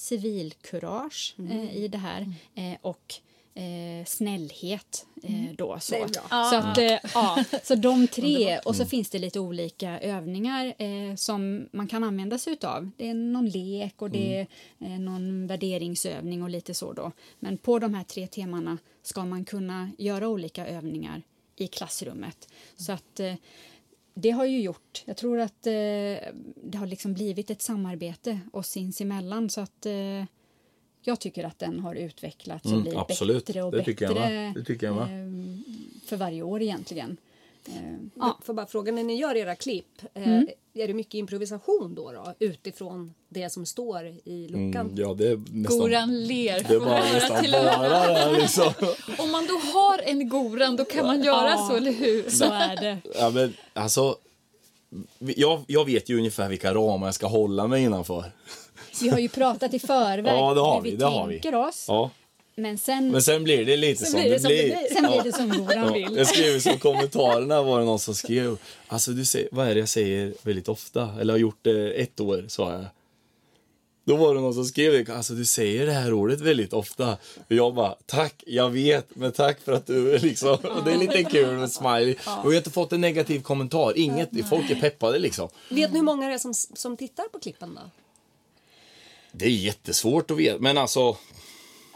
[0.00, 1.50] civilkurage mm.
[1.50, 2.20] eh, i det här
[2.56, 2.72] mm.
[2.72, 3.14] eh, och
[3.54, 5.06] eh, snällhet.
[5.22, 5.56] Eh, mm.
[5.56, 6.06] då, så.
[6.30, 11.14] Så, att, eh, ja, så de tre, och så finns det lite olika övningar eh,
[11.16, 12.90] som man kan använda sig av.
[12.96, 14.46] Det är någon lek och det är
[14.78, 14.92] mm.
[14.92, 16.92] eh, någon värderingsövning och lite så.
[16.92, 17.12] då.
[17.38, 21.22] Men på de här tre temana ska man kunna göra olika övningar
[21.56, 22.48] i klassrummet.
[22.76, 23.34] Så att eh,
[24.14, 25.72] det har ju gjort, jag tror att eh,
[26.62, 30.24] det har liksom blivit ett samarbete oss sinsemellan så att eh,
[31.02, 33.46] jag tycker att den har utvecklats och mm, blivit absolut.
[33.46, 35.06] bättre och det bättre jag det tycker jag eh,
[36.04, 37.16] för varje år egentligen.
[38.14, 38.38] Ja.
[38.42, 40.48] Får bara fråga, när ni gör era klipp, eh, mm.
[40.74, 44.86] är det mycket improvisation då, då utifrån det som står i luckan?
[44.86, 46.64] Mm, ja, det är nästan, Goran ler.
[46.68, 48.72] Det är bara nästan till bara det liksom.
[49.18, 52.30] Om man då har en Goran då kan man göra ja, så, eller hur?
[52.30, 52.98] Så är det.
[53.14, 54.16] Ja, men alltså,
[55.18, 58.24] jag, jag vet ju ungefär vilka ramar jag ska hålla mig innanför.
[59.00, 61.68] Vi har ju pratat i förväg ja, det har vi, vi det tänker har vi.
[61.70, 61.84] oss.
[61.88, 62.10] Ja.
[62.54, 64.94] Men sen, men sen blir det lite som, blir det, som det blir.
[64.94, 66.16] Sen blir det som Goran vill.
[66.16, 68.56] Jag skrev som kommentarerna var det någon som skrev.
[68.88, 71.10] Alltså du säger, vad är det jag säger väldigt ofta?
[71.20, 72.84] Eller har gjort det ett år, sa jag.
[74.04, 75.10] Då var det någon som skrev.
[75.10, 77.12] Alltså du säger det här ordet väldigt ofta.
[77.36, 80.50] Och jag bara, tack, jag vet, men tack för att du liksom.
[80.50, 82.12] Och det är lite kul med smiley.
[82.12, 83.98] Och jag har inte fått en negativ kommentar.
[83.98, 85.48] Inget, folk är peppade liksom.
[85.68, 87.90] Vet ni hur många det är som, som tittar på klippen då?
[89.32, 91.16] Det är jättesvårt att veta, men alltså...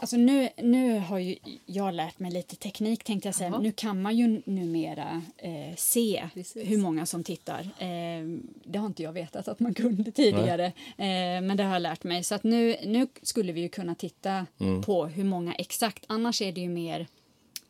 [0.05, 1.35] Alltså nu, nu har ju
[1.65, 3.49] jag lärt mig lite teknik tänkte jag säga.
[3.49, 3.61] Aha.
[3.61, 6.71] Nu kan man ju numera eh, se Precis.
[6.71, 7.59] hur många som tittar.
[7.79, 10.65] Eh, det har inte jag vetat att man kunde tidigare.
[10.97, 12.23] Eh, men det har jag lärt mig.
[12.23, 14.81] Så att nu, nu skulle vi ju kunna titta mm.
[14.81, 16.03] på hur många exakt.
[16.07, 17.07] Annars är det ju mer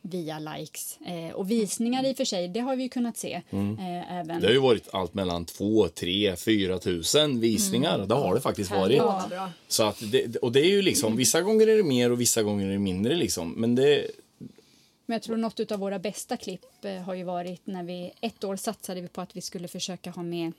[0.06, 0.98] via likes.
[1.06, 3.42] Eh, och visningar i och för sig, det har vi ju kunnat se.
[3.50, 3.78] Mm.
[3.78, 4.40] Eh, även.
[4.40, 7.94] Det har ju varit allt mellan 2, 3, 4 tusen visningar.
[7.94, 8.08] Mm.
[8.08, 8.96] Det har det faktiskt varit.
[8.96, 9.50] Ja.
[9.68, 12.42] Så att det, och det är ju liksom, vissa gånger är det mer och vissa
[12.42, 13.52] gånger är det mindre liksom.
[13.52, 14.10] Men det...
[15.08, 18.44] Men jag tror något av våra bästa klipp eh, har ju varit när vi, ett
[18.44, 20.52] år satsade vi på att vi skulle försöka ha med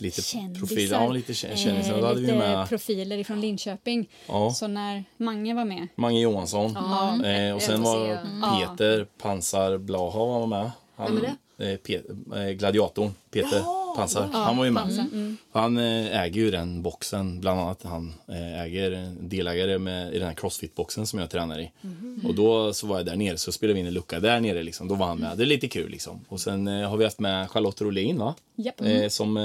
[0.00, 0.66] lite kändisar.
[0.66, 1.00] profiler.
[1.04, 1.98] Ja, lite kändisar.
[2.10, 2.68] Eh, lite med.
[2.68, 4.08] profiler från Linköping.
[4.26, 4.50] Ja.
[4.50, 5.88] Så när Mange var med.
[5.94, 6.72] Mange Johansson.
[6.74, 7.24] Ja.
[7.26, 8.18] Eh, och sen var
[8.60, 10.70] Peter Pansar Blaha var med.
[10.96, 11.72] Han, Vem är det?
[11.72, 11.94] Eh, Pe
[12.36, 14.28] eh, gladiatorn Peter ja, Pansar.
[14.32, 14.90] han var ju med.
[15.12, 15.36] Mm.
[15.52, 17.82] Han eh, äger ju den boxen, bland annat.
[17.82, 21.72] Han eh, äger delägare med, i den här crossfit-boxen som jag tränar i.
[21.82, 22.20] Mm.
[22.26, 24.62] Och då så var jag där nere, så spelade vi in en lucka där nere.
[24.62, 24.88] Liksom.
[24.88, 25.38] Då var han med.
[25.38, 26.20] Det är lite kul liksom.
[26.28, 28.34] Och sen har vi haft med Charlotte Rolin va?
[28.56, 28.80] Yep.
[28.80, 29.10] Mm.
[29.10, 29.36] som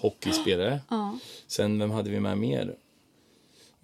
[0.00, 0.80] hockeyspelare.
[0.90, 1.18] Ja.
[1.46, 2.74] Sen vem hade vi med mer?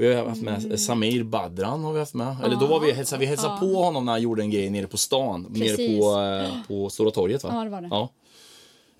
[0.01, 0.79] Vi har haft med mm.
[0.79, 1.85] Samir Badran.
[1.85, 2.37] Har vi haft med.
[2.45, 3.59] Eller då var vi hälsade, vi hälsade ja.
[3.61, 5.45] på honom när han gjorde en grej nere på stan.
[5.55, 5.79] Precis.
[5.79, 7.51] Nere på, eh, på Stora torget va?
[7.53, 7.89] Ja, det var det.
[7.91, 8.09] Ja.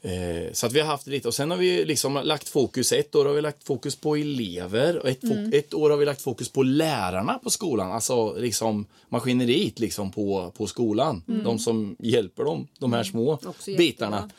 [0.03, 3.15] Eh, så att vi har haft lite och sen har vi liksom lagt fokus, ett
[3.15, 5.53] år har vi lagt fokus på elever och ett, mm.
[5.53, 10.53] ett år har vi lagt fokus på lärarna på skolan, alltså liksom maskineriet liksom på,
[10.57, 11.23] på skolan.
[11.29, 11.45] Mm.
[11.45, 13.11] De som hjälper dem, de här mm.
[13.11, 13.39] små
[13.77, 14.31] bitarna.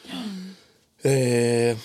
[1.01, 1.77] Eh,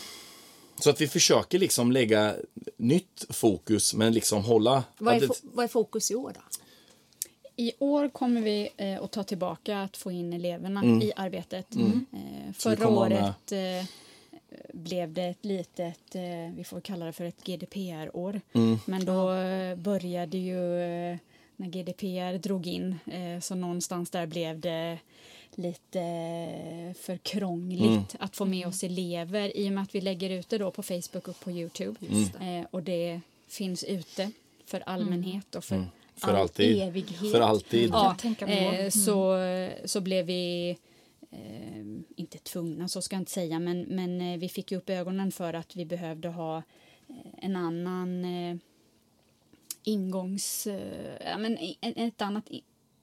[0.80, 2.34] så att vi försöker liksom lägga
[2.76, 4.84] nytt fokus men liksom hålla...
[4.98, 6.40] Vad är, vad är fokus i år då?
[7.56, 11.02] I år kommer vi eh, att ta tillbaka att få in eleverna mm.
[11.02, 11.74] i arbetet.
[11.74, 12.06] Mm.
[12.12, 13.84] Eh, förra året eh,
[14.72, 18.40] blev det ett litet, eh, vi får kalla det för ett GDPR-år.
[18.52, 18.78] Mm.
[18.84, 19.26] Men då
[19.76, 21.16] började ju eh,
[21.56, 22.98] när GDPR drog in,
[23.42, 24.98] så någonstans där blev det
[25.54, 25.98] lite
[27.00, 28.04] för krångligt mm.
[28.18, 30.82] att få med oss elever i och med att vi lägger ut det då på
[30.82, 31.96] Facebook och på Youtube.
[32.40, 32.66] Mm.
[32.70, 34.30] och det finns ute
[34.66, 35.88] för allmänhet och för mm.
[36.16, 36.82] För all alltid.
[36.82, 37.32] evighet.
[37.32, 37.90] För alltid.
[37.90, 39.38] Ja, eh, så,
[39.84, 40.70] så blev vi
[41.30, 41.86] eh,
[42.16, 45.54] inte tvungna, så ska jag inte säga, men, men eh, vi fick upp ögonen för
[45.54, 46.62] att vi behövde ha
[47.38, 48.26] en annan
[49.82, 50.68] ingångs...
[51.24, 52.50] Ja, men ett annat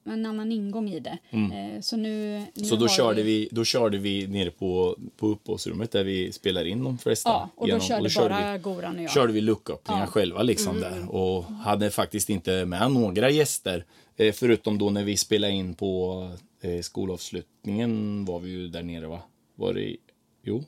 [0.05, 1.17] en annan ingång i det.
[1.29, 1.51] Mm.
[1.51, 3.39] Eh, så nu, nu så då körde, vi...
[3.39, 7.29] vi, då körde vi nere på, på uppehållsrummet där vi spelar in de flesta.
[7.29, 9.11] Ja, och då genom, körde, och då körde bara vi, Goran och jag.
[9.11, 10.07] körde vi lucköppningar ja.
[10.07, 10.91] själva liksom mm.
[10.91, 13.85] där och hade faktiskt inte med några gäster.
[14.15, 16.29] Eh, förutom då när vi spelade in på
[16.61, 19.19] eh, skolavslutningen var vi ju där nere va?
[19.55, 19.95] Var det,
[20.43, 20.63] jo,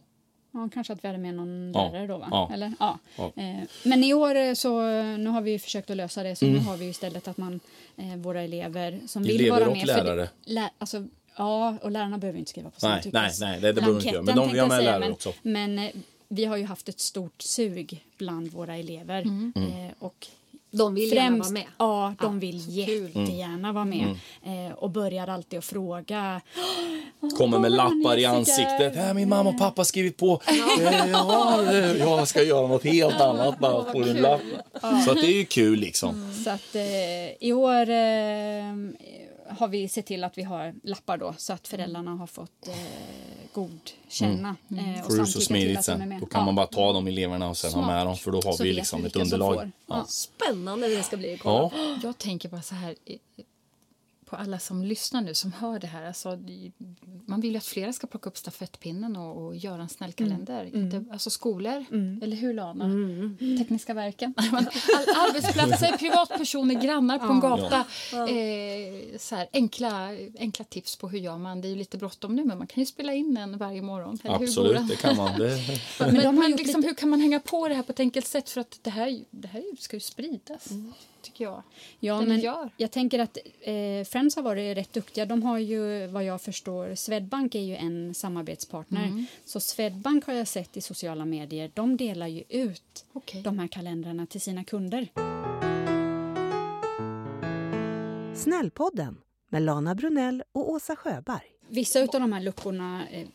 [0.56, 2.28] Ja, kanske att vi hade med någon lärare då va?
[2.32, 2.50] Ja.
[2.54, 3.00] Eller, ja.
[3.16, 3.32] ja.
[3.36, 4.82] Eh, men i år så,
[5.18, 6.58] nu har vi försökt att lösa det så mm.
[6.58, 7.60] nu har vi istället att man,
[7.98, 9.84] eh, våra elever som elever vill vara med.
[9.84, 10.30] Elever och lärare?
[10.44, 12.94] För, lä, alltså, ja, och lärarna behöver inte skriva på sånt.
[12.94, 14.24] Nej, nej, nej, det, det behöver inte göra.
[14.24, 15.34] Men de, vi har med lärare men, också.
[15.42, 15.92] Men eh,
[16.28, 19.22] vi har ju haft ett stort sug bland våra elever.
[19.22, 19.54] Mm.
[19.56, 20.28] Eh, och
[20.72, 21.66] de vill Främst, gärna vara med.
[21.78, 24.18] Ja, de vill jättegärna vara med.
[24.44, 24.68] Mm.
[24.68, 26.42] Eh, och börjar alltid att fråga.
[27.38, 28.96] Kommer med lappar i ansiktet.
[28.96, 30.42] Äh, min mamma och pappa har skrivit på.
[30.80, 31.64] Eh, ja,
[32.00, 34.42] jag ska göra något helt annat bara på en lapp.
[35.06, 36.10] Så att det är ju kul liksom.
[36.10, 36.34] Mm.
[36.44, 39.15] Så att eh, i år eh,
[39.50, 42.74] har vi sett till att vi har lappar då så att föräldrarna har fått eh,
[43.54, 44.56] godkänna.
[44.70, 44.86] Mm.
[44.86, 44.96] Mm.
[44.96, 46.20] Eh, och Får så smidigt sen.
[46.20, 46.46] Då kan ja.
[46.46, 47.86] man bara ta de eleverna och sen Smart.
[47.86, 49.72] ha med dem för då har så vi liksom ett underlag.
[49.88, 50.06] Ja.
[50.08, 51.40] Spännande det ska bli.
[51.44, 51.72] Ja.
[52.04, 52.96] Jag tänker bara så här
[54.26, 56.08] på alla som lyssnar nu, som hör det här.
[56.08, 56.40] Alltså,
[57.26, 60.62] man vill ju att flera ska plocka upp stafettpinnen och, och göra en snäll kalender.
[60.62, 60.82] Mm.
[60.82, 62.20] Inte, alltså skolor, mm.
[62.24, 62.86] eller hur Lana?
[62.86, 63.38] Mm.
[63.58, 64.34] Tekniska verken.
[64.38, 64.68] All,
[65.30, 67.86] arbetsplatser, privatpersoner, grannar på en gata.
[68.12, 68.30] Ja.
[68.30, 70.10] Eh, så här, enkla,
[70.40, 71.62] enkla tips på hur gör man.
[71.62, 74.20] Det är lite bråttom nu men man kan ju spela in en varje morgon.
[74.24, 75.40] Eller Absolut, hur det kan man.
[75.40, 75.60] Det...
[76.12, 78.50] men, men liksom, hur kan man hänga på det här på ett enkelt sätt?
[78.50, 80.70] För att det här, det här ska ju spridas.
[81.26, 81.64] Tycker jag.
[82.00, 82.70] Ja, men gör.
[82.78, 85.26] jag tänker att eh, Friends har varit rätt duktiga.
[85.26, 89.04] De har ju, vad jag förstår, Swedbank är ju en samarbetspartner.
[89.04, 89.26] Mm.
[89.46, 93.42] Så Swedbank har jag sett i sociala medier, de delar ju ut okay.
[93.42, 95.08] de här kalendrarna till sina kunder.
[98.36, 99.18] Snällpodden
[99.50, 101.52] med Lana Brunell och Åsa Sjöberg.
[101.68, 103.28] Vissa av de här luckorna eh,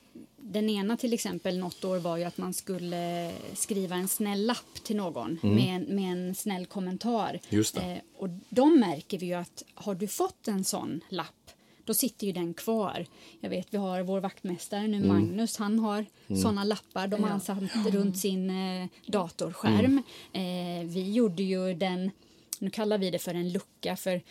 [0.53, 4.75] den ena till exempel något år var ju att man skulle skriva en snäll lapp
[4.85, 5.55] till någon mm.
[5.55, 7.41] med, en, med en snäll kommentar.
[7.49, 11.51] Just eh, och de märker vi ju att har du fått en sån lapp
[11.85, 13.07] då sitter ju den kvar.
[13.41, 15.09] Jag vet vi har vår vaktmästare nu, mm.
[15.09, 16.43] Magnus, han har mm.
[16.43, 17.07] såna lappar.
[17.07, 20.03] De har han satt runt sin eh, datorskärm.
[20.33, 20.81] Mm.
[20.81, 22.11] Eh, vi gjorde ju den,
[22.59, 24.23] nu kallar vi det för en lucka för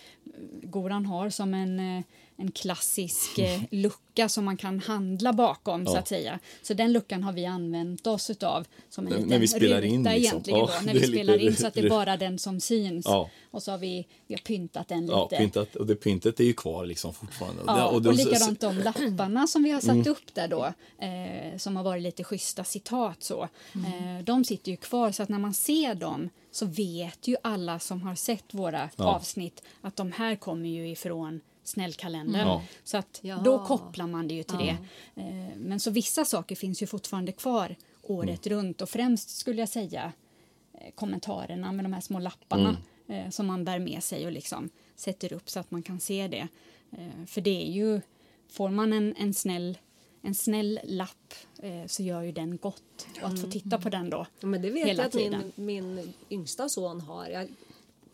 [0.64, 2.04] Goran har som en eh,
[2.40, 5.92] en klassisk eh, lucka som man kan handla bakom ja.
[5.92, 6.40] så att säga.
[6.62, 10.04] Så den luckan har vi använt oss av som en liten när vi spelar in,
[10.04, 10.14] liksom.
[10.14, 13.06] egentligen ja, när vi spelar lite, in så att det är bara den som syns.
[13.06, 13.30] Ja.
[13.52, 15.14] Och så har vi, vi har pyntat den lite.
[15.14, 17.64] Ja, pyntat, och det pyntet är ju kvar liksom fortfarande.
[17.68, 20.12] Ja, och, och likadant de lapparna som vi har satt mm.
[20.12, 20.74] upp där då
[21.06, 23.48] eh, som har varit lite schyssta citat så.
[23.76, 24.18] Mm.
[24.18, 27.80] Eh, de sitter ju kvar så att när man ser dem så vet ju alla
[27.80, 32.48] som har sett våra avsnitt att de här kommer ju ifrån snällkalendern.
[32.48, 32.62] Mm.
[32.84, 33.42] Så att ja.
[33.46, 34.78] då kopplar man det ju till ja.
[35.16, 35.22] det.
[35.22, 38.58] Eh, men så vissa saker finns ju fortfarande kvar året mm.
[38.58, 40.12] runt och främst skulle jag säga
[40.74, 42.82] eh, kommentarerna med de här små lapparna mm.
[43.08, 46.28] Eh, som man bär med sig och liksom sätter upp så att man kan se
[46.28, 46.48] det.
[47.28, 48.02] För det är ju,
[48.50, 49.78] får man en, en snäll
[50.22, 53.08] en snäll lapp eh, så gör ju den gott.
[53.22, 53.52] Och att få mm.
[53.52, 57.28] titta på den då ja, men Det vet jag att min, min yngsta son har.
[57.28, 57.48] Jag,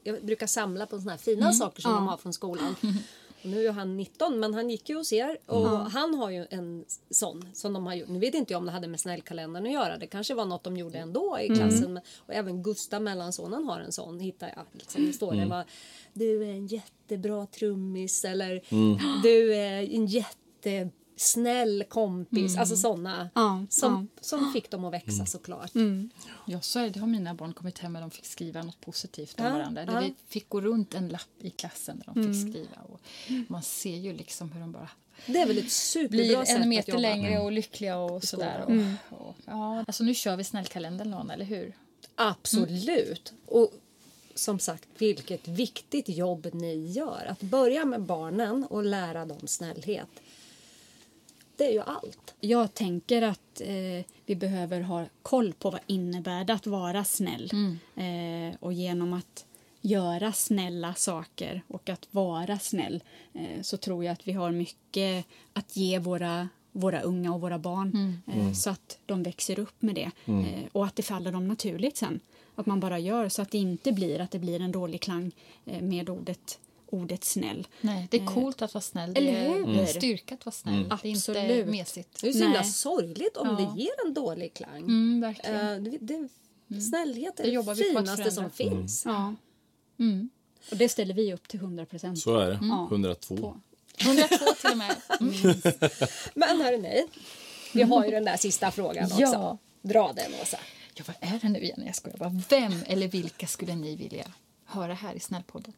[0.03, 1.53] jag brukar samla på såna här fina mm.
[1.53, 1.97] saker som ja.
[1.97, 2.75] de har från skolan.
[3.45, 5.81] nu är han 19 men han gick ju hos er och mm.
[5.81, 8.09] han har ju en sån som de har gjort.
[8.09, 9.97] Nu vet inte jag om det hade med snällkalendern att göra.
[9.97, 11.57] Det kanske var något de gjorde ändå i mm.
[11.57, 11.91] klassen.
[11.91, 12.03] Mm.
[12.17, 14.65] Och även Gustav mellansonen har en sån hittar jag.
[14.71, 15.43] Liksom, det står mm.
[15.43, 15.65] det var,
[16.13, 18.97] du är en jättebra trummis eller mm.
[19.23, 22.59] du är en jätte snäll kompis, mm.
[22.59, 24.21] alltså sådana ja, som, ja.
[24.23, 25.25] som fick dem att växa mm.
[25.25, 25.75] såklart.
[25.75, 26.09] Mm.
[26.45, 26.99] Ja, så är det.
[26.99, 29.85] har mina barn kommit hem och de fick skriva något positivt om ja, varandra.
[29.87, 29.99] Ja.
[29.99, 32.51] Vi fick gå runt en lapp i klassen där de fick mm.
[32.51, 32.81] skriva.
[32.89, 32.99] Och
[33.47, 34.89] man ser ju liksom hur de bara
[35.25, 38.63] det är väl ett superbra blir en meter längre och lyckliga och sådär.
[38.65, 38.93] Och, mm.
[39.09, 39.83] och, ja.
[39.87, 41.73] Alltså nu kör vi snällkalendern Lana, eller hur?
[42.15, 43.33] Absolut.
[43.45, 43.71] Och
[44.35, 47.25] som sagt, vilket viktigt jobb ni gör.
[47.29, 50.07] Att börja med barnen och lära dem snällhet
[51.57, 52.35] det är ju allt.
[52.39, 57.51] Jag tänker att eh, vi behöver ha koll på vad innebär det att vara snäll.
[57.53, 58.49] Mm.
[58.51, 59.45] Eh, och genom att
[59.81, 63.03] göra snälla saker och att vara snäll
[63.33, 67.59] eh, så tror jag att vi har mycket att ge våra våra unga och våra
[67.59, 68.21] barn mm.
[68.27, 68.55] Eh, mm.
[68.55, 70.45] så att de växer upp med det mm.
[70.45, 72.19] Eh, och att det faller dem naturligt sen.
[72.55, 75.31] Att man bara gör så att det inte blir att det blir en dålig klang
[75.65, 76.59] eh, med ordet
[76.95, 77.67] ordet snäll.
[77.81, 79.13] Nej, det är eh, coolt att vara snäll.
[79.13, 79.87] Det är mm.
[79.87, 80.73] styrka att vara snäll.
[80.75, 80.89] Mm.
[80.89, 81.51] Det är Absolut.
[81.51, 82.21] inte mesigt.
[82.21, 83.55] Det är så himla sorgligt om ja.
[83.55, 84.77] det ger en dålig klang.
[84.77, 85.55] Mm, verkligen.
[85.55, 86.81] Uh, det, det, mm.
[86.81, 89.05] snällhet är det, det finaste som finns.
[89.05, 89.35] Ja.
[89.99, 90.29] Mm.
[90.71, 92.19] Och det ställer vi upp till 100 procent.
[92.19, 92.55] Så är det.
[92.91, 93.35] 102.
[93.35, 93.57] På.
[93.99, 94.95] 102 till och med.
[96.33, 97.07] Men hörni, nej.
[97.73, 99.21] Vi har ju den där sista frågan också.
[99.21, 99.57] Ja.
[99.81, 100.57] Dra den, Åsa.
[100.93, 101.83] Ja, vad är det nu igen?
[101.85, 102.41] Jag skojar bara.
[102.49, 104.25] Vem eller vilka skulle ni vilja
[104.65, 105.73] höra här i Snällpodden?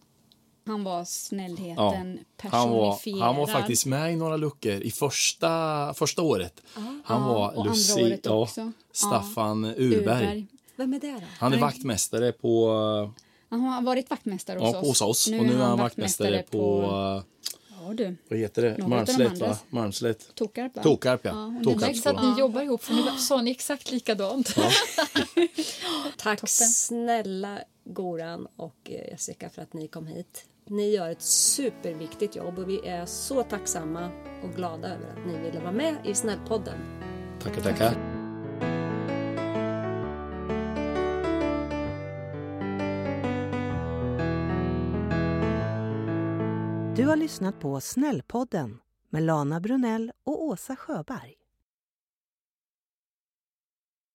[0.68, 2.24] Han var snällheten ja.
[2.38, 2.51] personifierad.
[2.51, 6.61] Han var, han var faktiskt med i några luckor i första, första året.
[6.78, 6.99] Aha.
[7.03, 8.47] Han var Lucy, året ja,
[8.91, 9.72] Staffan ja.
[9.72, 9.97] Urberg.
[9.97, 10.47] Urberg.
[10.76, 11.22] Vem är det då?
[11.39, 12.70] Han är vaktmästare på...
[13.49, 15.01] Han har varit vaktmästare hos ja, oss.
[15.01, 15.28] oss.
[15.28, 16.57] Nu och nu är han vaktmästare, på...
[16.57, 17.24] på
[17.88, 18.15] Ja, du.
[18.30, 18.88] Vad heter det?
[18.88, 19.57] Malmslätt, va?
[19.70, 20.36] Malmslätt.
[20.36, 20.84] Tokarp, va?
[20.84, 21.32] Tokarp, ja.
[21.32, 24.53] ja Tokarp att ni jobbar ihop, för nu sa ni exakt likadant.
[24.57, 24.63] Ja.
[26.18, 26.47] Tack Toppen.
[26.47, 30.45] snälla Goran och eh, Jessica för att ni kom hit.
[30.70, 34.09] Ni gör ett superviktigt jobb och vi är så tacksamma
[34.43, 36.78] och glada över att ni ville vara med i Snällpodden.
[37.39, 37.93] Tackar, tackar.
[46.95, 51.34] Du har lyssnat på Snällpodden med Lana Brunell och Åsa Sjöberg.